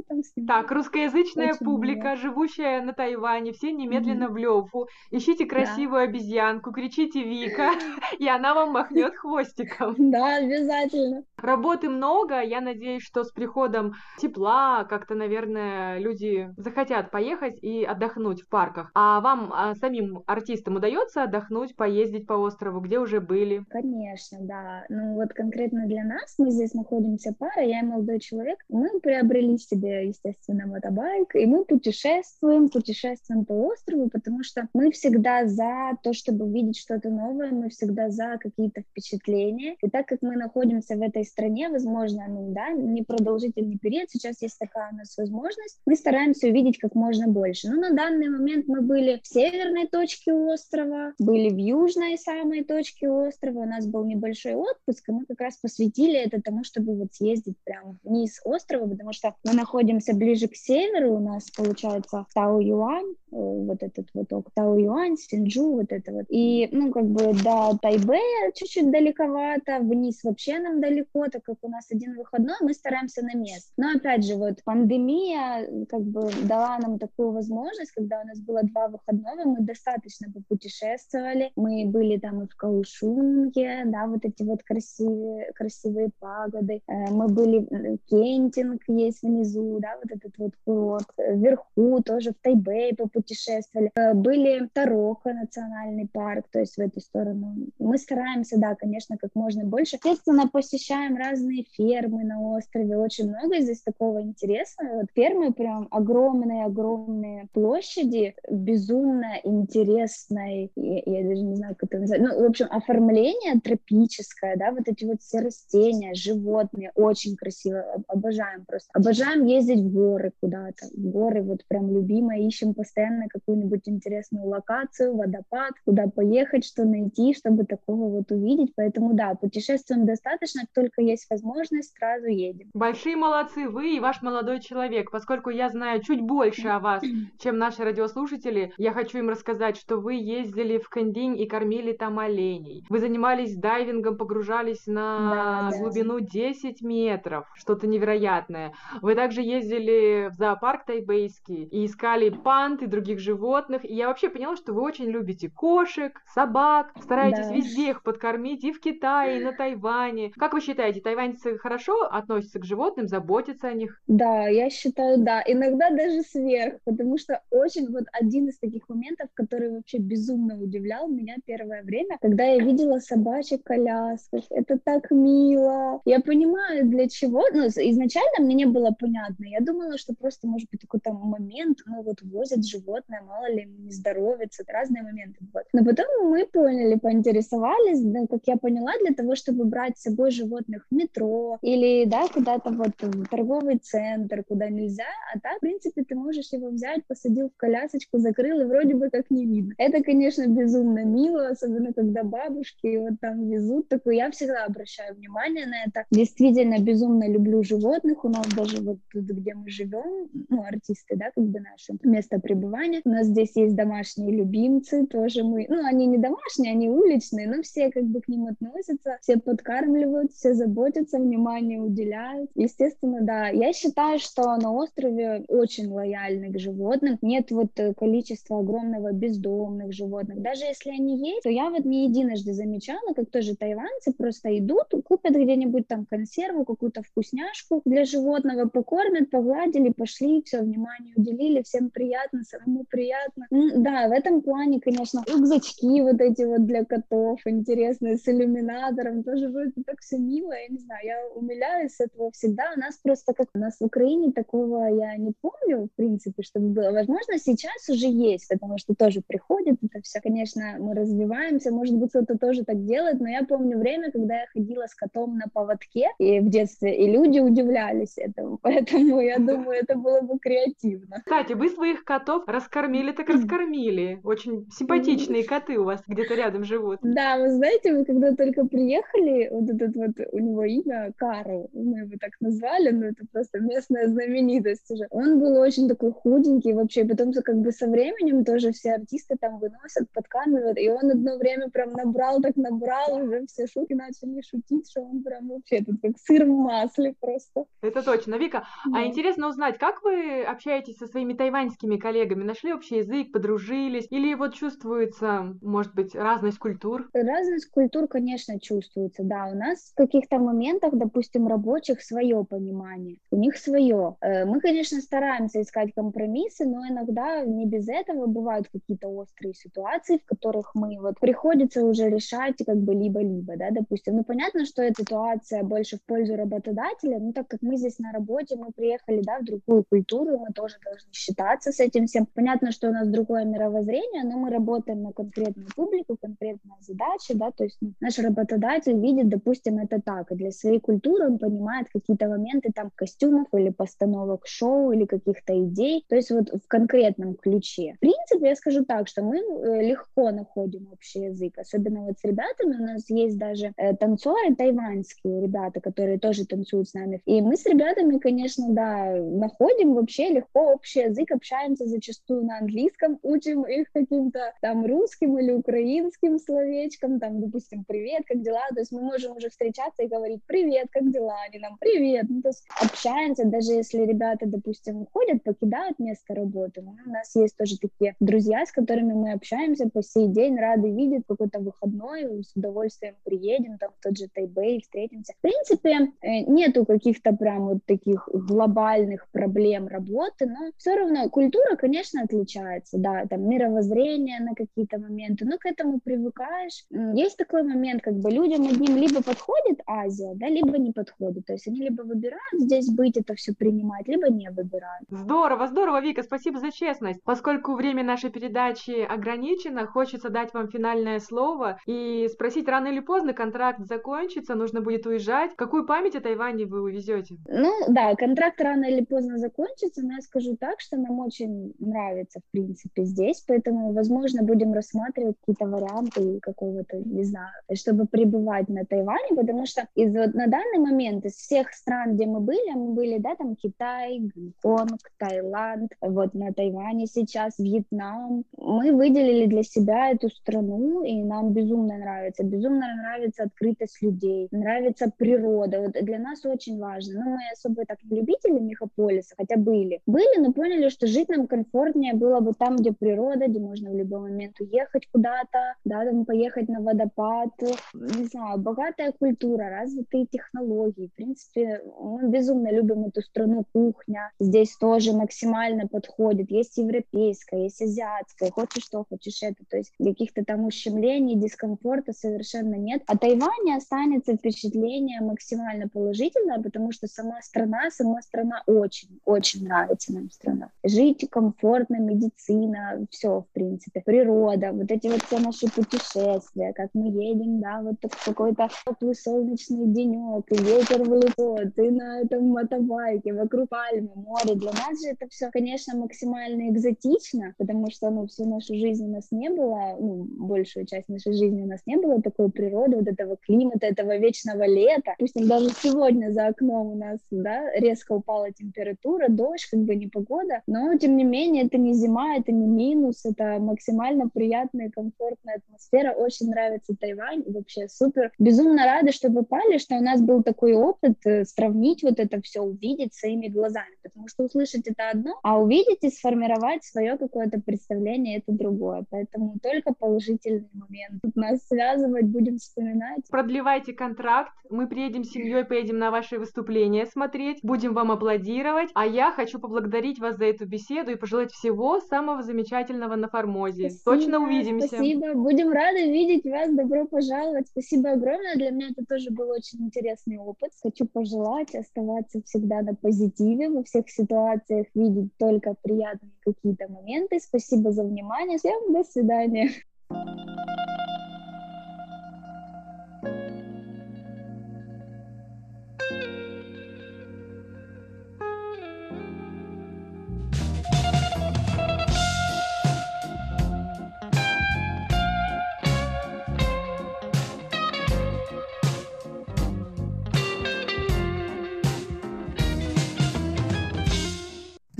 [0.08, 2.16] там Так, русскоязычная Очень публика, мило.
[2.16, 4.32] живущая на Тайване, все немедленно mm-hmm.
[4.32, 4.88] в Лёву.
[5.10, 6.10] Ищите красивую да.
[6.10, 7.70] обезьянку, кричите Вика,
[8.18, 9.94] и она вам махнет хвостиком.
[10.12, 11.24] Да, обязательно.
[11.36, 18.42] Работы много, я надеюсь, что с приходом тепла как-то, наверное, люди захотят поехать и отдохнуть
[18.42, 18.90] в парках.
[18.94, 23.64] А вам, а, самим артистам, удается отдохнуть, поездить по острову, где уже были?
[23.70, 24.84] Конечно, да.
[24.88, 29.58] Ну вот конкретно для нас, мы здесь находимся пара, я и молодой человек, мы приобрели
[29.58, 36.12] себе, естественно, мотобайк, и мы путешествуем, путешествуем по острову, потому что мы всегда за то,
[36.12, 39.76] чтобы увидеть что-то новое, мы всегда за какие-то впечатления.
[39.82, 44.58] И так как мы находимся в этой стране, возможно, ну да, непродолжительный период, сейчас есть
[44.58, 47.68] такая у нас возможность, мы стараемся увидеть как можно больше.
[47.68, 53.08] Но на данный момент мы были в северной точке острова, были в южной самой точке
[53.08, 57.14] острова, у нас был небольшой отпуск, и мы как раз посвятили это тому, чтобы вот
[57.14, 59.71] съездить прямо вниз острова, потому что мы находимся
[60.14, 66.12] ближе к северу, у нас получается Тау-Юань, э, вот этот вот Тау-Юань, Синджу, вот это
[66.12, 66.26] вот.
[66.28, 71.68] И, ну, как бы до Тайбэя чуть-чуть далековато, вниз вообще нам далеко, так как у
[71.68, 73.70] нас один выходной, мы стараемся на место.
[73.76, 78.62] Но опять же, вот пандемия как бы дала нам такую возможность, когда у нас было
[78.62, 84.62] два выходного, мы достаточно попутешествовали, мы были там и в Каушунге, да, вот эти вот
[84.62, 87.66] красивые, красивые пагоды, э, мы были,
[88.08, 94.68] Кентинг есть внизу, да, вот этот вот курорт, вверху тоже в Тайбэй попутешествовали, э, были
[94.72, 97.54] Тарока национальный парк, то есть в эту сторону.
[97.78, 99.96] Мы стараемся, да, конечно, как можно больше.
[99.96, 105.00] Естественно, посещаем разные фермы на острове, очень много здесь такого интересного.
[105.00, 112.20] Вот фермы прям огромные-огромные площади, безумно интересной, я, я даже не знаю, как это назвать,
[112.20, 118.64] ну, в общем, оформление тропическое, да, вот эти вот все растения, животные, очень красиво, обожаем
[118.64, 118.90] просто.
[118.94, 125.16] Обожаем ездить в горы куда-то, в горы вот прям любимое, ищем постоянно какую-нибудь интересную локацию,
[125.16, 131.26] водопад, куда поехать, что найти, чтобы такого вот увидеть, поэтому да, путешествуем достаточно, только есть
[131.30, 132.70] возможность, сразу едем.
[132.74, 135.10] Большие молодцы вы и ваш молодой человек.
[135.10, 137.02] Поскольку я знаю чуть больше о вас,
[137.38, 142.18] чем наши радиослушатели, я хочу им рассказать, что вы ездили в Кандинь и кормили там
[142.18, 142.84] оленей.
[142.88, 145.78] Вы занимались дайвингом, погружались на Да, да.
[145.78, 147.46] глубину 10 метров.
[147.54, 148.72] Что-то невероятное.
[149.00, 153.84] Вы также ездили в зоопарк тайбейский и искали панд и других животных.
[153.84, 157.54] И я вообще поняла, что вы очень любите кошек, собак, стараетесь Да.
[157.54, 160.30] везде их подкормить и в Китае, и на Тайване.
[160.36, 164.00] Как вы считаете, тайваньцы хорошо относятся к животным, заботятся о них?
[164.06, 165.42] Да, я считаю, да.
[165.46, 171.08] Иногда даже сверх, потому что очень вот один из таких моментов, который вообще безумно удивлял
[171.08, 174.44] меня первое время, когда я видела собачек колясках.
[174.50, 176.00] Это так мило.
[176.04, 177.42] Я понимаю, для чего.
[177.52, 179.31] Ну, изначально мне не было понятно.
[179.38, 183.90] Я думала, что просто, может быть, какой-то момент, ну, вот возят животное, мало ли, не
[183.90, 184.64] здоровится.
[184.66, 185.68] Разные моменты бывают.
[185.72, 190.30] Но потом мы поняли, поинтересовались, да, как я поняла, для того, чтобы брать с собой
[190.30, 195.04] животных в метро или, да, куда-то вот в торговый центр, куда нельзя,
[195.34, 199.10] а так, в принципе, ты можешь его взять, посадил в колясочку, закрыл, и вроде бы
[199.10, 199.74] как не видно.
[199.78, 205.66] Это, конечно, безумно мило, особенно когда бабушки вот там везут, такое я всегда обращаю внимание
[205.66, 206.04] на это.
[206.10, 211.30] Действительно, безумно люблю животных, у нас даже вот тут, где мы живем, ну, артисты, да,
[211.34, 216.06] как бы наше место пребывания, у нас здесь есть домашние любимцы, тоже мы, ну, они
[216.06, 221.18] не домашние, они уличные, но все как бы к ним относятся, все подкармливают, все заботятся,
[221.18, 222.50] внимание уделяют.
[222.54, 228.60] Естественно, да, я считаю, что на острове очень лояльны к животным, нет вот э, количества
[228.60, 230.40] огромного бездомных животных.
[230.40, 234.86] Даже если они есть, то я вот не единожды замечала, как тоже тайваньцы просто идут,
[235.04, 241.90] купят где-нибудь там консерву, какую-то вкусняшку для животного, покормят, погладили, пошли, все, внимание уделили, всем
[241.90, 243.46] приятно, самому приятно.
[243.50, 249.22] М, Да, в этом плане, конечно, рюкзачки вот эти вот для котов интересные с иллюминатором,
[249.22, 252.72] тоже вроде так все мило, я не знаю, я умиляюсь этого всегда.
[252.76, 256.68] У нас просто как у нас в Украине такого я не помню, в принципе, чтобы
[256.68, 256.90] было.
[256.92, 260.20] Возможно, сейчас уже есть, потому что тоже приходит это все.
[260.20, 264.46] Конечно, мы развиваемся, может быть, кто-то тоже так делает, но я помню время, когда я
[264.52, 269.78] ходила с котом на поводке и в детстве, и люди удивлялись этому, поэтому я думаю,
[269.80, 271.16] это было бы креативно.
[271.18, 274.20] Кстати, вы своих котов раскормили так раскормили.
[274.24, 276.98] Очень симпатичные коты у вас где-то рядом живут.
[277.02, 282.00] Да, вы знаете, мы когда только приехали, вот этот вот, у него имя Карл, мы
[282.00, 285.06] его так назвали, но это просто местная знаменитость уже.
[285.10, 289.58] Он был очень такой худенький вообще, потом как бы со временем тоже все артисты там
[289.58, 294.90] выносят, подкармливают, и он одно время прям набрал, так набрал, уже все шутки начали шутить,
[294.90, 297.64] что он прям вообще тут как сыр в масле просто.
[297.82, 298.36] Это точно.
[298.36, 298.98] Вика, Да.
[298.98, 302.42] а интересно узнать, как вы общаетесь со своими тайваньскими коллегами?
[302.44, 304.06] Нашли общий язык, подружились?
[304.10, 307.08] Или вот чувствуется, может быть, разность культур?
[307.12, 309.46] Разность культур, конечно, чувствуется, да.
[309.52, 314.16] У нас в каких-то моментах, допустим, рабочих свое понимание, у них свое.
[314.20, 320.18] Э, Мы, конечно, стараемся искать компромиссы, но иногда не без этого бывают какие-то острые ситуации,
[320.18, 324.16] в которых мы вот приходится уже решать как бы либо-либо, да, допустим.
[324.16, 328.12] Ну, понятно, что эта ситуация больше в пользу работодателя, но так как мы здесь на
[328.12, 332.26] работе, мы приехали, да, в другую культуру, мы тоже должны считаться с этим всем.
[332.34, 337.50] Понятно, что у нас другое мировоззрение, но мы работаем на конкретную публику, конкретные задачи, да,
[337.50, 342.28] то есть наш работодатель видит, допустим, это так, и для своей культуры он понимает какие-то
[342.28, 347.94] моменты там костюмов или постановок шоу или каких-то идей, то есть вот в конкретном ключе.
[347.96, 352.24] В принципе, я скажу так, что мы э, легко находим общий язык, особенно вот с
[352.24, 357.40] ребятами, у нас есть даже э, танцоры тайваньские ребята, которые тоже танцуют с нами, и
[357.40, 363.62] мы с ребятами, конечно, да, находим вообще легко общий язык, общаемся зачастую на английском, учим
[363.62, 369.02] их каким-то там русским или украинским словечком, там, допустим, привет, как дела, то есть мы
[369.02, 373.44] можем уже встречаться и говорить привет, как дела, они нам привет, ну, то есть общаемся,
[373.44, 378.64] даже если ребята, допустим, уходят, покидают место работы, ну, у нас есть тоже такие друзья,
[378.64, 383.90] с которыми мы общаемся по сей день, рады видеть какой-то выходной, с удовольствием приедем, там,
[383.98, 385.32] в тот же Тайбэй, встретимся.
[385.38, 391.76] В принципе, э, нету каких-то прям вот таких глобальных проблем работы, но все равно культура,
[391.76, 396.84] конечно, отличается, да, там мировоззрение на какие-то моменты, но к этому привыкаешь.
[397.14, 401.52] Есть такой момент, как бы людям одним либо подходит Азия, да, либо не подходит, то
[401.54, 405.06] есть они либо выбирают здесь быть, это все принимать, либо не выбирают.
[405.08, 407.20] Здорово, здорово, Вика, спасибо за честность.
[407.24, 413.32] Поскольку время нашей передачи ограничено, хочется дать вам финальное слово и спросить, рано или поздно
[413.32, 415.52] контракт закончится, нужно будет уезжать.
[415.56, 417.36] Какую память о Тайване вы увезете?
[417.46, 422.40] Ну да, контракт рано или поздно закончится, но я скажу так, что нам очень нравится,
[422.40, 428.84] в принципе, здесь, поэтому, возможно, будем рассматривать какие-то варианты какого-то, не знаю, чтобы пребывать на
[428.84, 432.92] Тайване, потому что из вот на данный момент из всех стран, где мы были, мы
[432.92, 434.20] были, да, там Китай,
[434.62, 438.44] Гонконг, Таиланд, вот на Тайване сейчас, Вьетнам.
[438.56, 442.44] Мы выделили для себя эту страну, и нам безумно нравится.
[442.44, 445.80] Безумно нравится открытость людей, нравится природа.
[445.80, 447.24] Вот для нас очень важно.
[447.24, 450.00] Ну, мы особо так не любители мегаполиса, хотя были.
[450.06, 453.96] Были, но поняли, что жить нам комфортнее было бы там, где природа, где можно в
[453.96, 457.50] любой момент уехать куда-то, да, там поехать на водопад,
[457.94, 461.08] не знаю, богатая культура, развитые технологии.
[461.08, 464.30] В принципе, мы безумно любим эту страну, кухня.
[464.40, 466.50] Здесь тоже максимально подходит.
[466.50, 469.64] Есть европейская, есть азиатская, хочешь что, хочешь это.
[469.68, 473.02] То есть каких-то там ущемлений, дискомфорта совершенно нет.
[473.06, 480.12] А Тайване останется впечатление максимально положительное, потому что сама страна, сама страна очень, очень нравится
[480.12, 480.70] нам страна.
[480.84, 487.08] Жить комфортно, медицина, все, в принципе, природа, вот эти вот все наши путешествия, как мы
[487.08, 493.32] едем, да, вот какой-то теплый солнечный денек, и ветер в лицо, ты на этом мотобайке,
[493.32, 494.54] вокруг пальмы, море.
[494.54, 499.08] Для нас же это все, конечно, максимально экзотично, потому что, ну, всю нашу жизнь у
[499.08, 503.08] нас не было, ну, большую часть нашей жизни у нас не было такой природы, вот
[503.08, 505.14] этого климата, этого вечного лета.
[505.18, 510.62] Допустим, даже сегодня за окном у нас, да, резко упала температура, дождь, как бы непогода,
[510.66, 516.12] но, тем не менее, это не зима, это не минус, это максимально приятная, комфортная атмосфера.
[516.12, 518.32] Очень нравится Тайвань, вообще супер.
[518.38, 522.60] Безумно рада, что попали, что у нас был такой опыт э, сравнить вот это все,
[522.60, 528.38] увидеть своими глазами, потому что услышать это одно, а увидеть и сформировать свое какое-то представление
[528.38, 529.04] это другое.
[529.10, 531.22] Поэтому только положительный момент.
[531.34, 533.22] Нас связывать, будем вспоминать.
[533.30, 539.06] Продлевайте контракт, мы приедем с семьей, поедем на ваши выступления смотреть, будем вам аплодировать, а
[539.06, 543.90] я хочу поблагодарить вас за эту беседу и пожелать всего самого замечательного на Формозе.
[543.90, 544.88] Спасибо, Точно увидимся.
[544.88, 547.68] Спасибо, будем рады видеть вас, добро пожаловать.
[547.68, 550.72] Спасибо огромное, для меня это тоже был очень интересный опыт.
[550.82, 557.38] Хочу пожелать оставаться всегда на позитиве, во всех ситуациях видеть только приятные какие-то моменты.
[557.40, 559.70] Спасибо за внимание, всем до свидания.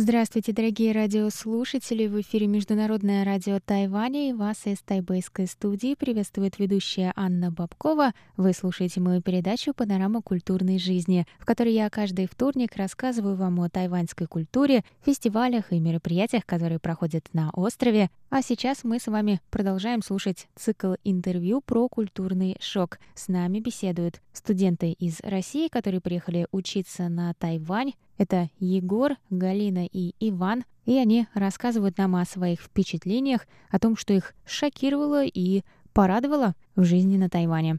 [0.05, 2.09] Здравствуйте, дорогие радиослушатели!
[2.09, 8.11] В эфире Международное радио Тайваня и вас из тайбэйской студии приветствует ведущая Анна Бабкова.
[8.37, 13.69] Вы слушаете мою передачу «Панорама культурной жизни», в которой я каждый вторник рассказываю вам о
[13.69, 18.11] тайваньской культуре, фестивалях и мероприятиях, которые проходят на острове.
[18.29, 22.99] А сейчас мы с вами продолжаем слушать цикл интервью про культурный шок.
[23.15, 30.15] С нами беседуют студенты из России, которые приехали учиться на Тайвань, это Егор, Галина и
[30.21, 35.63] Иван, и они рассказывают нам о своих впечатлениях, о том, что их шокировало и
[35.93, 37.79] порадовало в жизни на Тайване.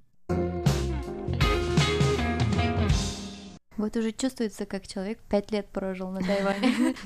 [3.78, 6.96] Вот уже чувствуется, как человек пять лет прожил на Тайване.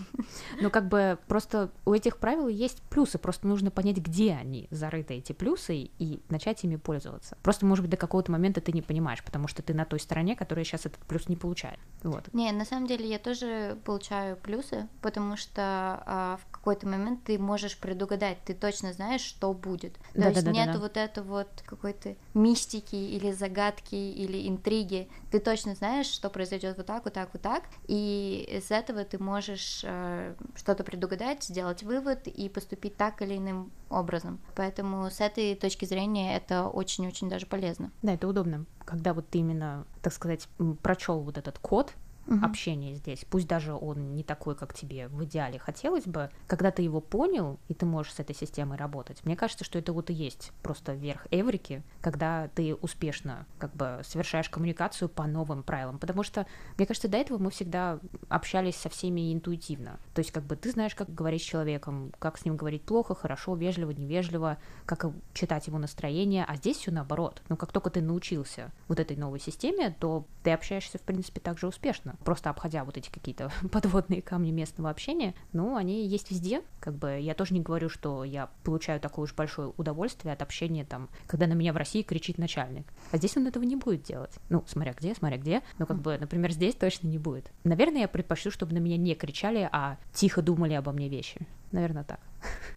[0.60, 5.14] Ну, как бы просто у этих правил есть плюсы, просто нужно понять, где они зарыты,
[5.16, 7.38] эти плюсы, и начать ими пользоваться.
[7.44, 10.36] Просто, может быть, до какого-то момента ты не понимаешь, потому что ты на той стороне,
[10.36, 11.80] которая сейчас этот плюс не получает.
[12.04, 12.34] Вот.
[12.34, 15.62] Не, на самом деле я тоже получаю плюсы, потому что
[16.06, 19.94] а, в какой-то момент ты можешь предугадать, ты точно знаешь, что будет.
[19.94, 20.80] То Да, есть да, да, нету да.
[20.80, 25.08] вот это вот какой-то мистики или загадки или интриги.
[25.32, 29.22] Ты точно знаешь, что произойдет вот так, вот так, вот так, и из этого ты
[29.22, 34.40] можешь э, что-то предугадать, сделать вывод и поступить так или иным образом.
[34.56, 37.92] Поэтому с этой точки зрения это очень-очень даже полезно.
[38.02, 40.48] Да, это удобно, когда вот ты именно, так сказать,
[40.82, 41.94] прочел вот этот код,
[42.28, 42.44] Мгм.
[42.44, 46.82] общения здесь, пусть даже он не такой, как тебе в идеале хотелось бы, когда ты
[46.82, 50.14] его понял, и ты можешь с этой системой работать, мне кажется, что это вот и
[50.14, 56.24] есть просто верх эврики, когда ты успешно как бы совершаешь коммуникацию по новым правилам, потому
[56.24, 56.46] что,
[56.78, 58.00] мне кажется, до этого мы всегда
[58.30, 62.38] общались со всеми интуитивно, то есть как бы ты знаешь, как говорить с человеком, как
[62.38, 67.42] с ним говорить плохо, хорошо, вежливо, невежливо, как читать его настроение, а здесь все наоборот,
[67.48, 71.58] но как только ты научился вот этой новой системе, то ты общаешься, в принципе, так
[71.58, 76.62] же успешно, просто обходя вот эти какие-то подводные камни местного общения, ну, они есть везде,
[76.80, 80.86] как бы, я тоже не говорю, что я получаю такое уж большое удовольствие от общения
[80.86, 84.36] там, когда на меня в России кричит начальник, а здесь он этого не будет делать,
[84.50, 87.52] ну, смотря где, смотря где, но как бы, например, здесь точно не будет.
[87.64, 91.40] Наверное, я предпочту, чтобы на меня не кричали, а тихо думали обо мне вещи,
[91.72, 92.20] наверное, так.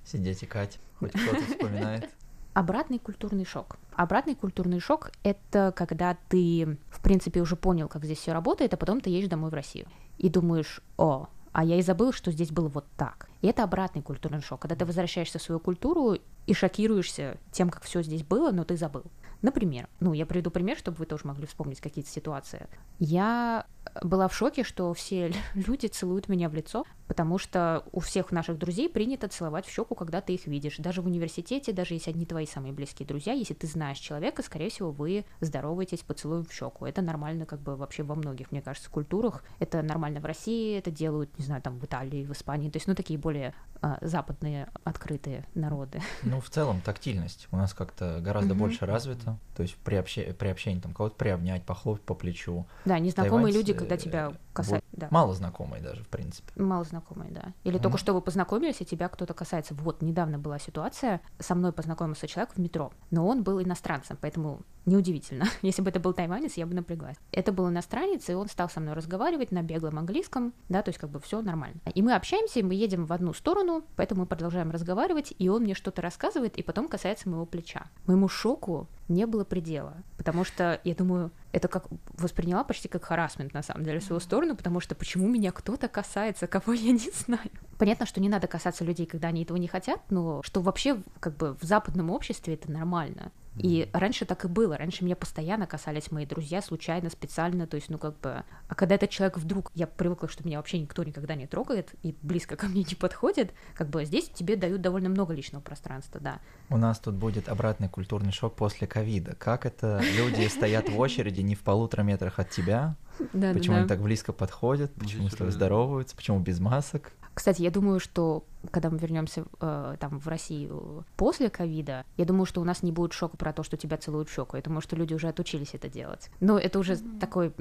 [0.04, 2.10] Сидеть и кать, хоть кто-то вспоминает.
[2.54, 3.76] Обратный культурный шок.
[3.94, 8.76] Обратный культурный шок— это когда ты, в принципе, уже понял, как здесь все работает, а
[8.76, 9.86] потом ты едешь домой в Россию
[10.18, 13.28] и думаешь, о, а я и забыл, что здесь было вот так.
[13.40, 17.82] И это обратный культурный шок, когда ты возвращаешься в свою культуру и шокируешься тем, как
[17.82, 19.04] все здесь было, но ты забыл.
[19.42, 22.66] Например, ну, я приведу пример, чтобы вы тоже могли вспомнить какие-то ситуации.
[22.98, 23.66] Я
[24.02, 28.58] была в шоке, что все люди целуют меня в лицо, потому что у всех наших
[28.58, 30.76] друзей принято целовать в щеку, когда ты их видишь.
[30.78, 34.70] Даже в университете, даже если они твои самые близкие друзья, если ты знаешь человека, скорее
[34.70, 36.86] всего, вы здороваетесь поцелуем в щеку.
[36.86, 39.42] Это нормально как бы вообще во многих, мне кажется, культурах.
[39.58, 42.70] Это нормально в России, это делают, не знаю, там в Италии, в Испании.
[42.70, 46.00] То есть, ну, такие более а, западные открытые народы.
[46.22, 49.38] Ну, в целом, тактильность у нас как-то гораздо больше развита.
[49.56, 50.32] То есть при, обще...
[50.32, 52.66] при общении там кого-то приобнять, похлопать по плечу.
[52.84, 54.88] Да, незнакомые люди, когда тебя касаются.
[54.92, 55.08] Да.
[55.10, 56.52] Мало знакомые даже, в принципе.
[56.60, 57.52] Мало знакомые, да.
[57.64, 59.74] Или mm только что вы познакомились, и тебя кто-то касается.
[59.74, 64.60] Вот, недавно была ситуация, со мной познакомился человек в метро, но он был иностранцем, поэтому
[64.86, 65.46] неудивительно.
[65.62, 67.16] Если бы это был тайванец, я бы напряглась.
[67.32, 70.98] Это был иностранец, и он стал со мной разговаривать на беглом английском, да, то есть
[70.98, 71.80] как бы все нормально.
[71.94, 75.62] И мы общаемся, и мы едем в одну сторону, поэтому мы продолжаем разговаривать, и он
[75.62, 77.86] мне что-то рассказывает, и потом касается моего плеча.
[78.06, 83.52] Моему шоку не было предела, потому что я думаю, это как восприняла почти как харасмент
[83.52, 87.10] на самом деле в свою сторону, потому что почему меня кто-то касается, кого я не
[87.12, 87.50] знаю.
[87.78, 91.36] Понятно, что не надо касаться людей, когда они этого не хотят, но что вообще как
[91.36, 93.32] бы в западном обществе это нормально.
[93.56, 94.76] И раньше так и было.
[94.76, 97.66] Раньше меня постоянно касались мои друзья, случайно, специально.
[97.66, 98.44] То есть, ну, как бы...
[98.68, 99.70] А когда этот человек вдруг...
[99.74, 103.52] Я привыкла, что меня вообще никто никогда не трогает и близко ко мне не подходит.
[103.74, 106.38] Как бы здесь тебе дают довольно много личного пространства, да.
[106.68, 109.34] У нас тут будет обратный культурный шок после ковида.
[109.34, 112.96] Как это люди стоят в очереди не в полутора метрах от тебя?
[113.32, 114.92] Да, почему да, они так близко подходят?
[114.94, 116.16] Почему с тобой здороваются?
[116.16, 117.12] Почему без масок?
[117.40, 122.44] Кстати, я думаю, что когда мы вернемся э, там в Россию после ковида, я думаю,
[122.44, 124.58] что у нас не будет шока про то, что тебя целуют в щеку.
[124.58, 126.28] Я думаю, что люди уже отучились это делать.
[126.40, 127.18] Но это уже mm-hmm.
[127.18, 127.54] такой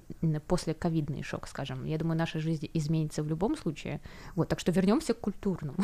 [0.48, 1.86] после ковидный шок, скажем.
[1.86, 4.02] Я думаю, наша жизнь изменится в любом случае.
[4.36, 5.78] Вот, так что вернемся к культурному.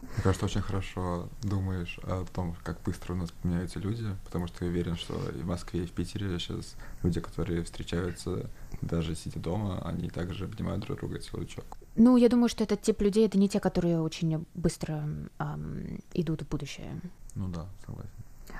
[0.00, 4.64] Мне кажется, очень хорошо думаешь о том, как быстро у нас меняются люди, потому что
[4.64, 8.48] я уверен, что и в Москве, и в Питере сейчас люди, которые встречаются
[8.80, 11.81] даже сидя дома, они также обнимают друг друга и целуют щеку.
[11.96, 15.04] Ну, я думаю, что этот тип людей это не те, которые очень быстро
[15.38, 17.00] эм, идут в будущее.
[17.34, 18.10] Ну да, согласен.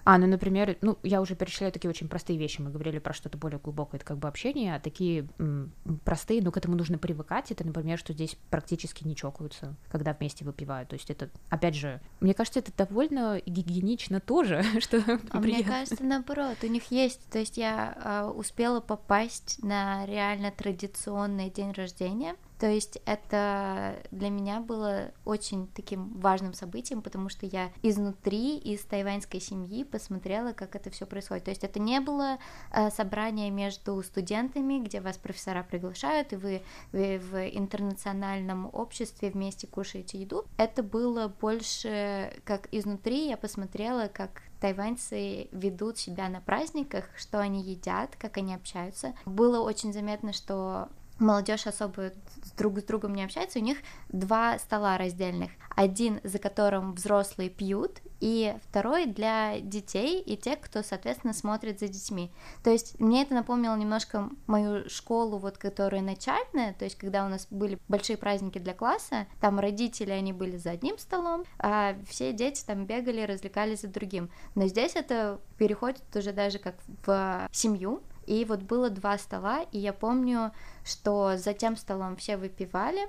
[0.04, 2.60] А, ну, например, ну, я уже перечисляю такие очень простые вещи.
[2.60, 5.72] Мы говорили про что-то более глубокое, это как бы общение, а такие м,
[6.04, 7.52] простые, но к этому нужно привыкать.
[7.52, 10.88] Это, например, что здесь практически не чокаются, когда вместе выпивают.
[10.88, 16.02] То есть это, опять же, мне кажется, это довольно гигиенично тоже, что а мне кажется,
[16.02, 22.34] наоборот, у них есть, то есть я э, успела попасть на реально традиционный день рождения,
[22.62, 28.82] то есть это для меня было очень таким важным событием, потому что я изнутри, из
[28.84, 31.42] тайваньской семьи посмотрела, как это все происходит.
[31.46, 32.38] То есть это не было
[32.70, 39.66] э, собрание между студентами, где вас профессора приглашают, и вы, вы в интернациональном обществе вместе
[39.66, 40.44] кушаете еду.
[40.56, 47.60] Это было больше как изнутри я посмотрела, как тайваньцы ведут себя на праздниках, что они
[47.60, 49.14] едят, как они общаются.
[49.26, 50.88] Было очень заметно, что
[51.22, 52.12] молодежь особо
[52.56, 55.50] друг с другом не общается, у них два стола раздельных.
[55.74, 61.88] Один, за которым взрослые пьют, и второй для детей и тех, кто, соответственно, смотрит за
[61.88, 62.30] детьми.
[62.62, 67.28] То есть мне это напомнило немножко мою школу, вот, которая начальная, то есть когда у
[67.28, 72.32] нас были большие праздники для класса, там родители, они были за одним столом, а все
[72.32, 74.30] дети там бегали, развлекались за другим.
[74.54, 79.78] Но здесь это переходит уже даже как в семью, и вот было два стола, и
[79.78, 80.52] я помню,
[80.84, 83.08] что за тем столом все выпивали,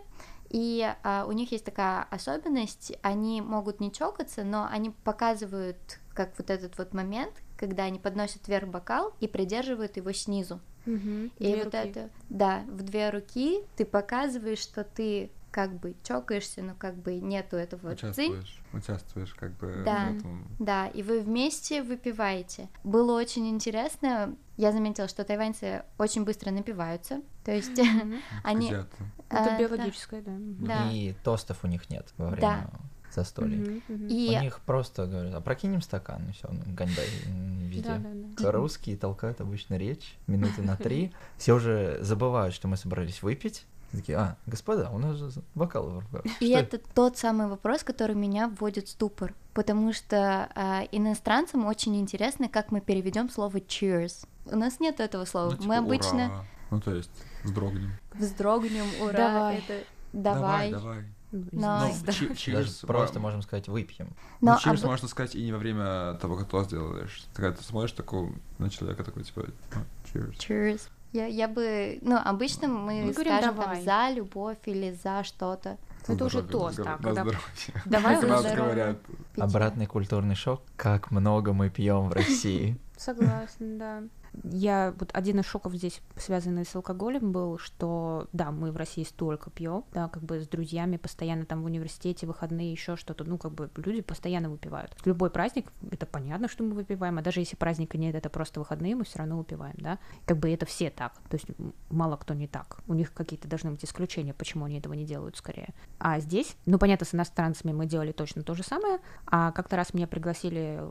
[0.49, 6.37] и а, у них есть такая особенность, они могут не чокаться, но они показывают как
[6.37, 10.59] вот этот вот момент, когда они подносят вверх бокал и придерживают его снизу.
[10.85, 11.77] Угу, и две вот руки.
[11.77, 17.15] это, да, в две руки ты показываешь, что ты как бы чокаешься, но как бы
[17.15, 18.79] нету этого участвуешь, цинь.
[18.79, 20.47] участвуешь как бы да, в этом.
[20.59, 22.69] Да, и вы вместе выпиваете.
[22.83, 24.35] Было очень интересно.
[24.57, 27.21] Я заметила, что тайваньцы очень быстро напиваются.
[27.43, 27.79] То есть
[28.43, 28.71] они...
[28.71, 30.31] Это а, биологическое, да.
[30.37, 30.91] Да.
[30.91, 32.69] И тостов у них нет во время
[33.13, 33.81] застолья.
[33.87, 34.35] И...
[34.37, 37.89] У них просто говорят, опрокинем стакан, и все, ганьбай везде.
[37.89, 38.51] Да, да, да.
[38.51, 41.11] Русские толкают обычно речь минуты на три.
[41.37, 43.65] Все уже забывают, что мы собрались выпить.
[43.91, 46.25] Такие, а, господа, у нас же бокалы в руках.
[46.39, 51.67] И Что это тот самый вопрос, который меня вводит в ступор, потому что э, иностранцам
[51.67, 54.25] очень интересно, как мы переведем слово cheers.
[54.45, 55.51] У нас нет этого слова.
[55.51, 56.45] Ну, типа, мы обычно ура.
[56.71, 57.11] Ну, то есть,
[57.43, 57.91] вздрогнем.
[58.13, 59.57] вздрогнем, ура, Давай.
[59.57, 59.83] это
[60.13, 60.71] Давай, давай.
[60.71, 61.03] давай.
[61.31, 62.35] Ну, Но- извините, Ну, здоровья.
[62.35, 64.09] чи- Даже cheers, просто можем сказать выпьем.
[64.41, 67.25] Ну, Но cheers об- можно сказать и не во время того, как тост делаешь.
[67.33, 69.81] Ты Когда ты смотришь такого на человека, такой, типа, ну,
[70.13, 70.37] cheers.
[70.37, 70.81] Cheers.
[71.11, 73.75] Я, я бы, ну, обычно мы, Мы говорим скажем «давай».
[73.77, 75.77] там за любовь или за что-то.
[76.07, 77.23] Это уже тост, да, когда-.
[77.85, 78.55] Давай здоровье.
[78.55, 78.97] говорят.
[79.37, 80.61] Обратный культурный шок.
[80.75, 82.77] Как много мы пьем в России.
[82.97, 84.03] Согласна, да.
[84.43, 89.03] Я вот один из шоков здесь, связанный с алкоголем, был, что да, мы в России
[89.03, 93.37] столько пьем, да, как бы с друзьями постоянно там в университете, выходные, еще что-то, ну,
[93.37, 94.95] как бы люди постоянно выпивают.
[95.05, 98.95] Любой праздник, это понятно, что мы выпиваем, а даже если праздника нет, это просто выходные,
[98.95, 99.99] мы все равно выпиваем, да.
[100.25, 101.47] Как бы это все так, то есть
[101.89, 102.79] мало кто не так.
[102.87, 105.73] У них какие-то должны быть исключения, почему они этого не делают скорее.
[105.99, 109.93] А здесь, ну, понятно, с иностранцами мы делали точно то же самое, а как-то раз
[109.93, 110.81] меня пригласили,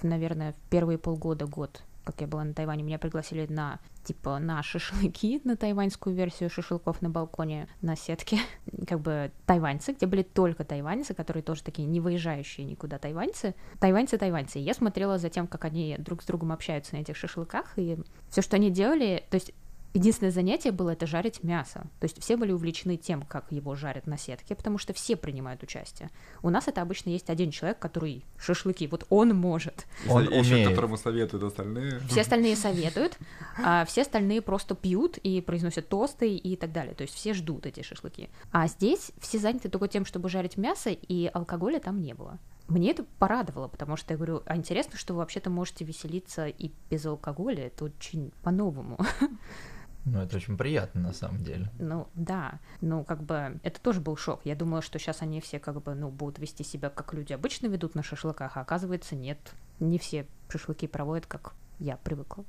[0.00, 4.38] в, наверное, в первые полгода, год, как я была на Тайване, меня пригласили на, типа,
[4.38, 8.38] на шашлыки, на тайваньскую версию шашлыков на балконе на сетке.
[8.86, 13.54] Как бы тайваньцы, где были только тайваньцы, которые тоже такие не выезжающие никуда тайваньцы.
[13.78, 14.58] Тайваньцы, тайваньцы.
[14.58, 17.98] И я смотрела за тем, как они друг с другом общаются на этих шашлыках, и
[18.30, 19.52] все, что они делали, то есть
[19.92, 21.86] Единственное занятие было это жарить мясо.
[21.98, 25.62] То есть все были увлечены тем, как его жарят на сетке, потому что все принимают
[25.62, 26.10] участие.
[26.42, 29.86] У нас это обычно есть один человек, который шашлыки, вот он может.
[30.08, 30.68] Он И еще умеет.
[30.68, 32.00] которому советуют остальные.
[32.08, 33.18] Все остальные советуют,
[33.62, 36.94] а все остальные просто пьют и произносят тосты и так далее.
[36.94, 38.30] То есть все ждут эти шашлыки.
[38.52, 42.38] А здесь все заняты только тем, чтобы жарить мясо, и алкоголя там не было.
[42.68, 46.70] Мне это порадовало, потому что я говорю, а интересно, что вы вообще-то можете веселиться и
[46.88, 47.66] без алкоголя.
[47.66, 48.96] Это очень по-новому.
[50.04, 51.70] Ну, это очень приятно на самом деле.
[51.78, 52.60] Ну, да.
[52.80, 54.40] Ну, как бы, это тоже был шок.
[54.44, 57.66] Я думала, что сейчас они все, как бы, ну, будут вести себя, как люди обычно
[57.66, 59.38] ведут на шашлыках, а оказывается, нет.
[59.78, 62.44] Не все шашлыки проводят, как я привыкла.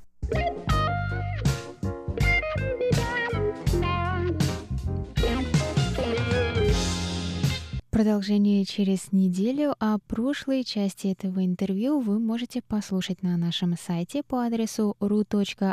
[8.02, 14.44] Продолжение через неделю, а прошлые части этого интервью вы можете послушать на нашем сайте по
[14.44, 15.70] адресу ru.rti.org.tw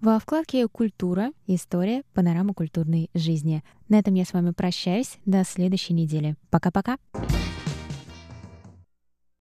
[0.00, 1.30] во вкладке «Культура.
[1.46, 2.02] История.
[2.12, 3.64] Панорама культурной жизни».
[3.88, 5.16] На этом я с вами прощаюсь.
[5.24, 6.36] До следующей недели.
[6.50, 6.98] Пока-пока.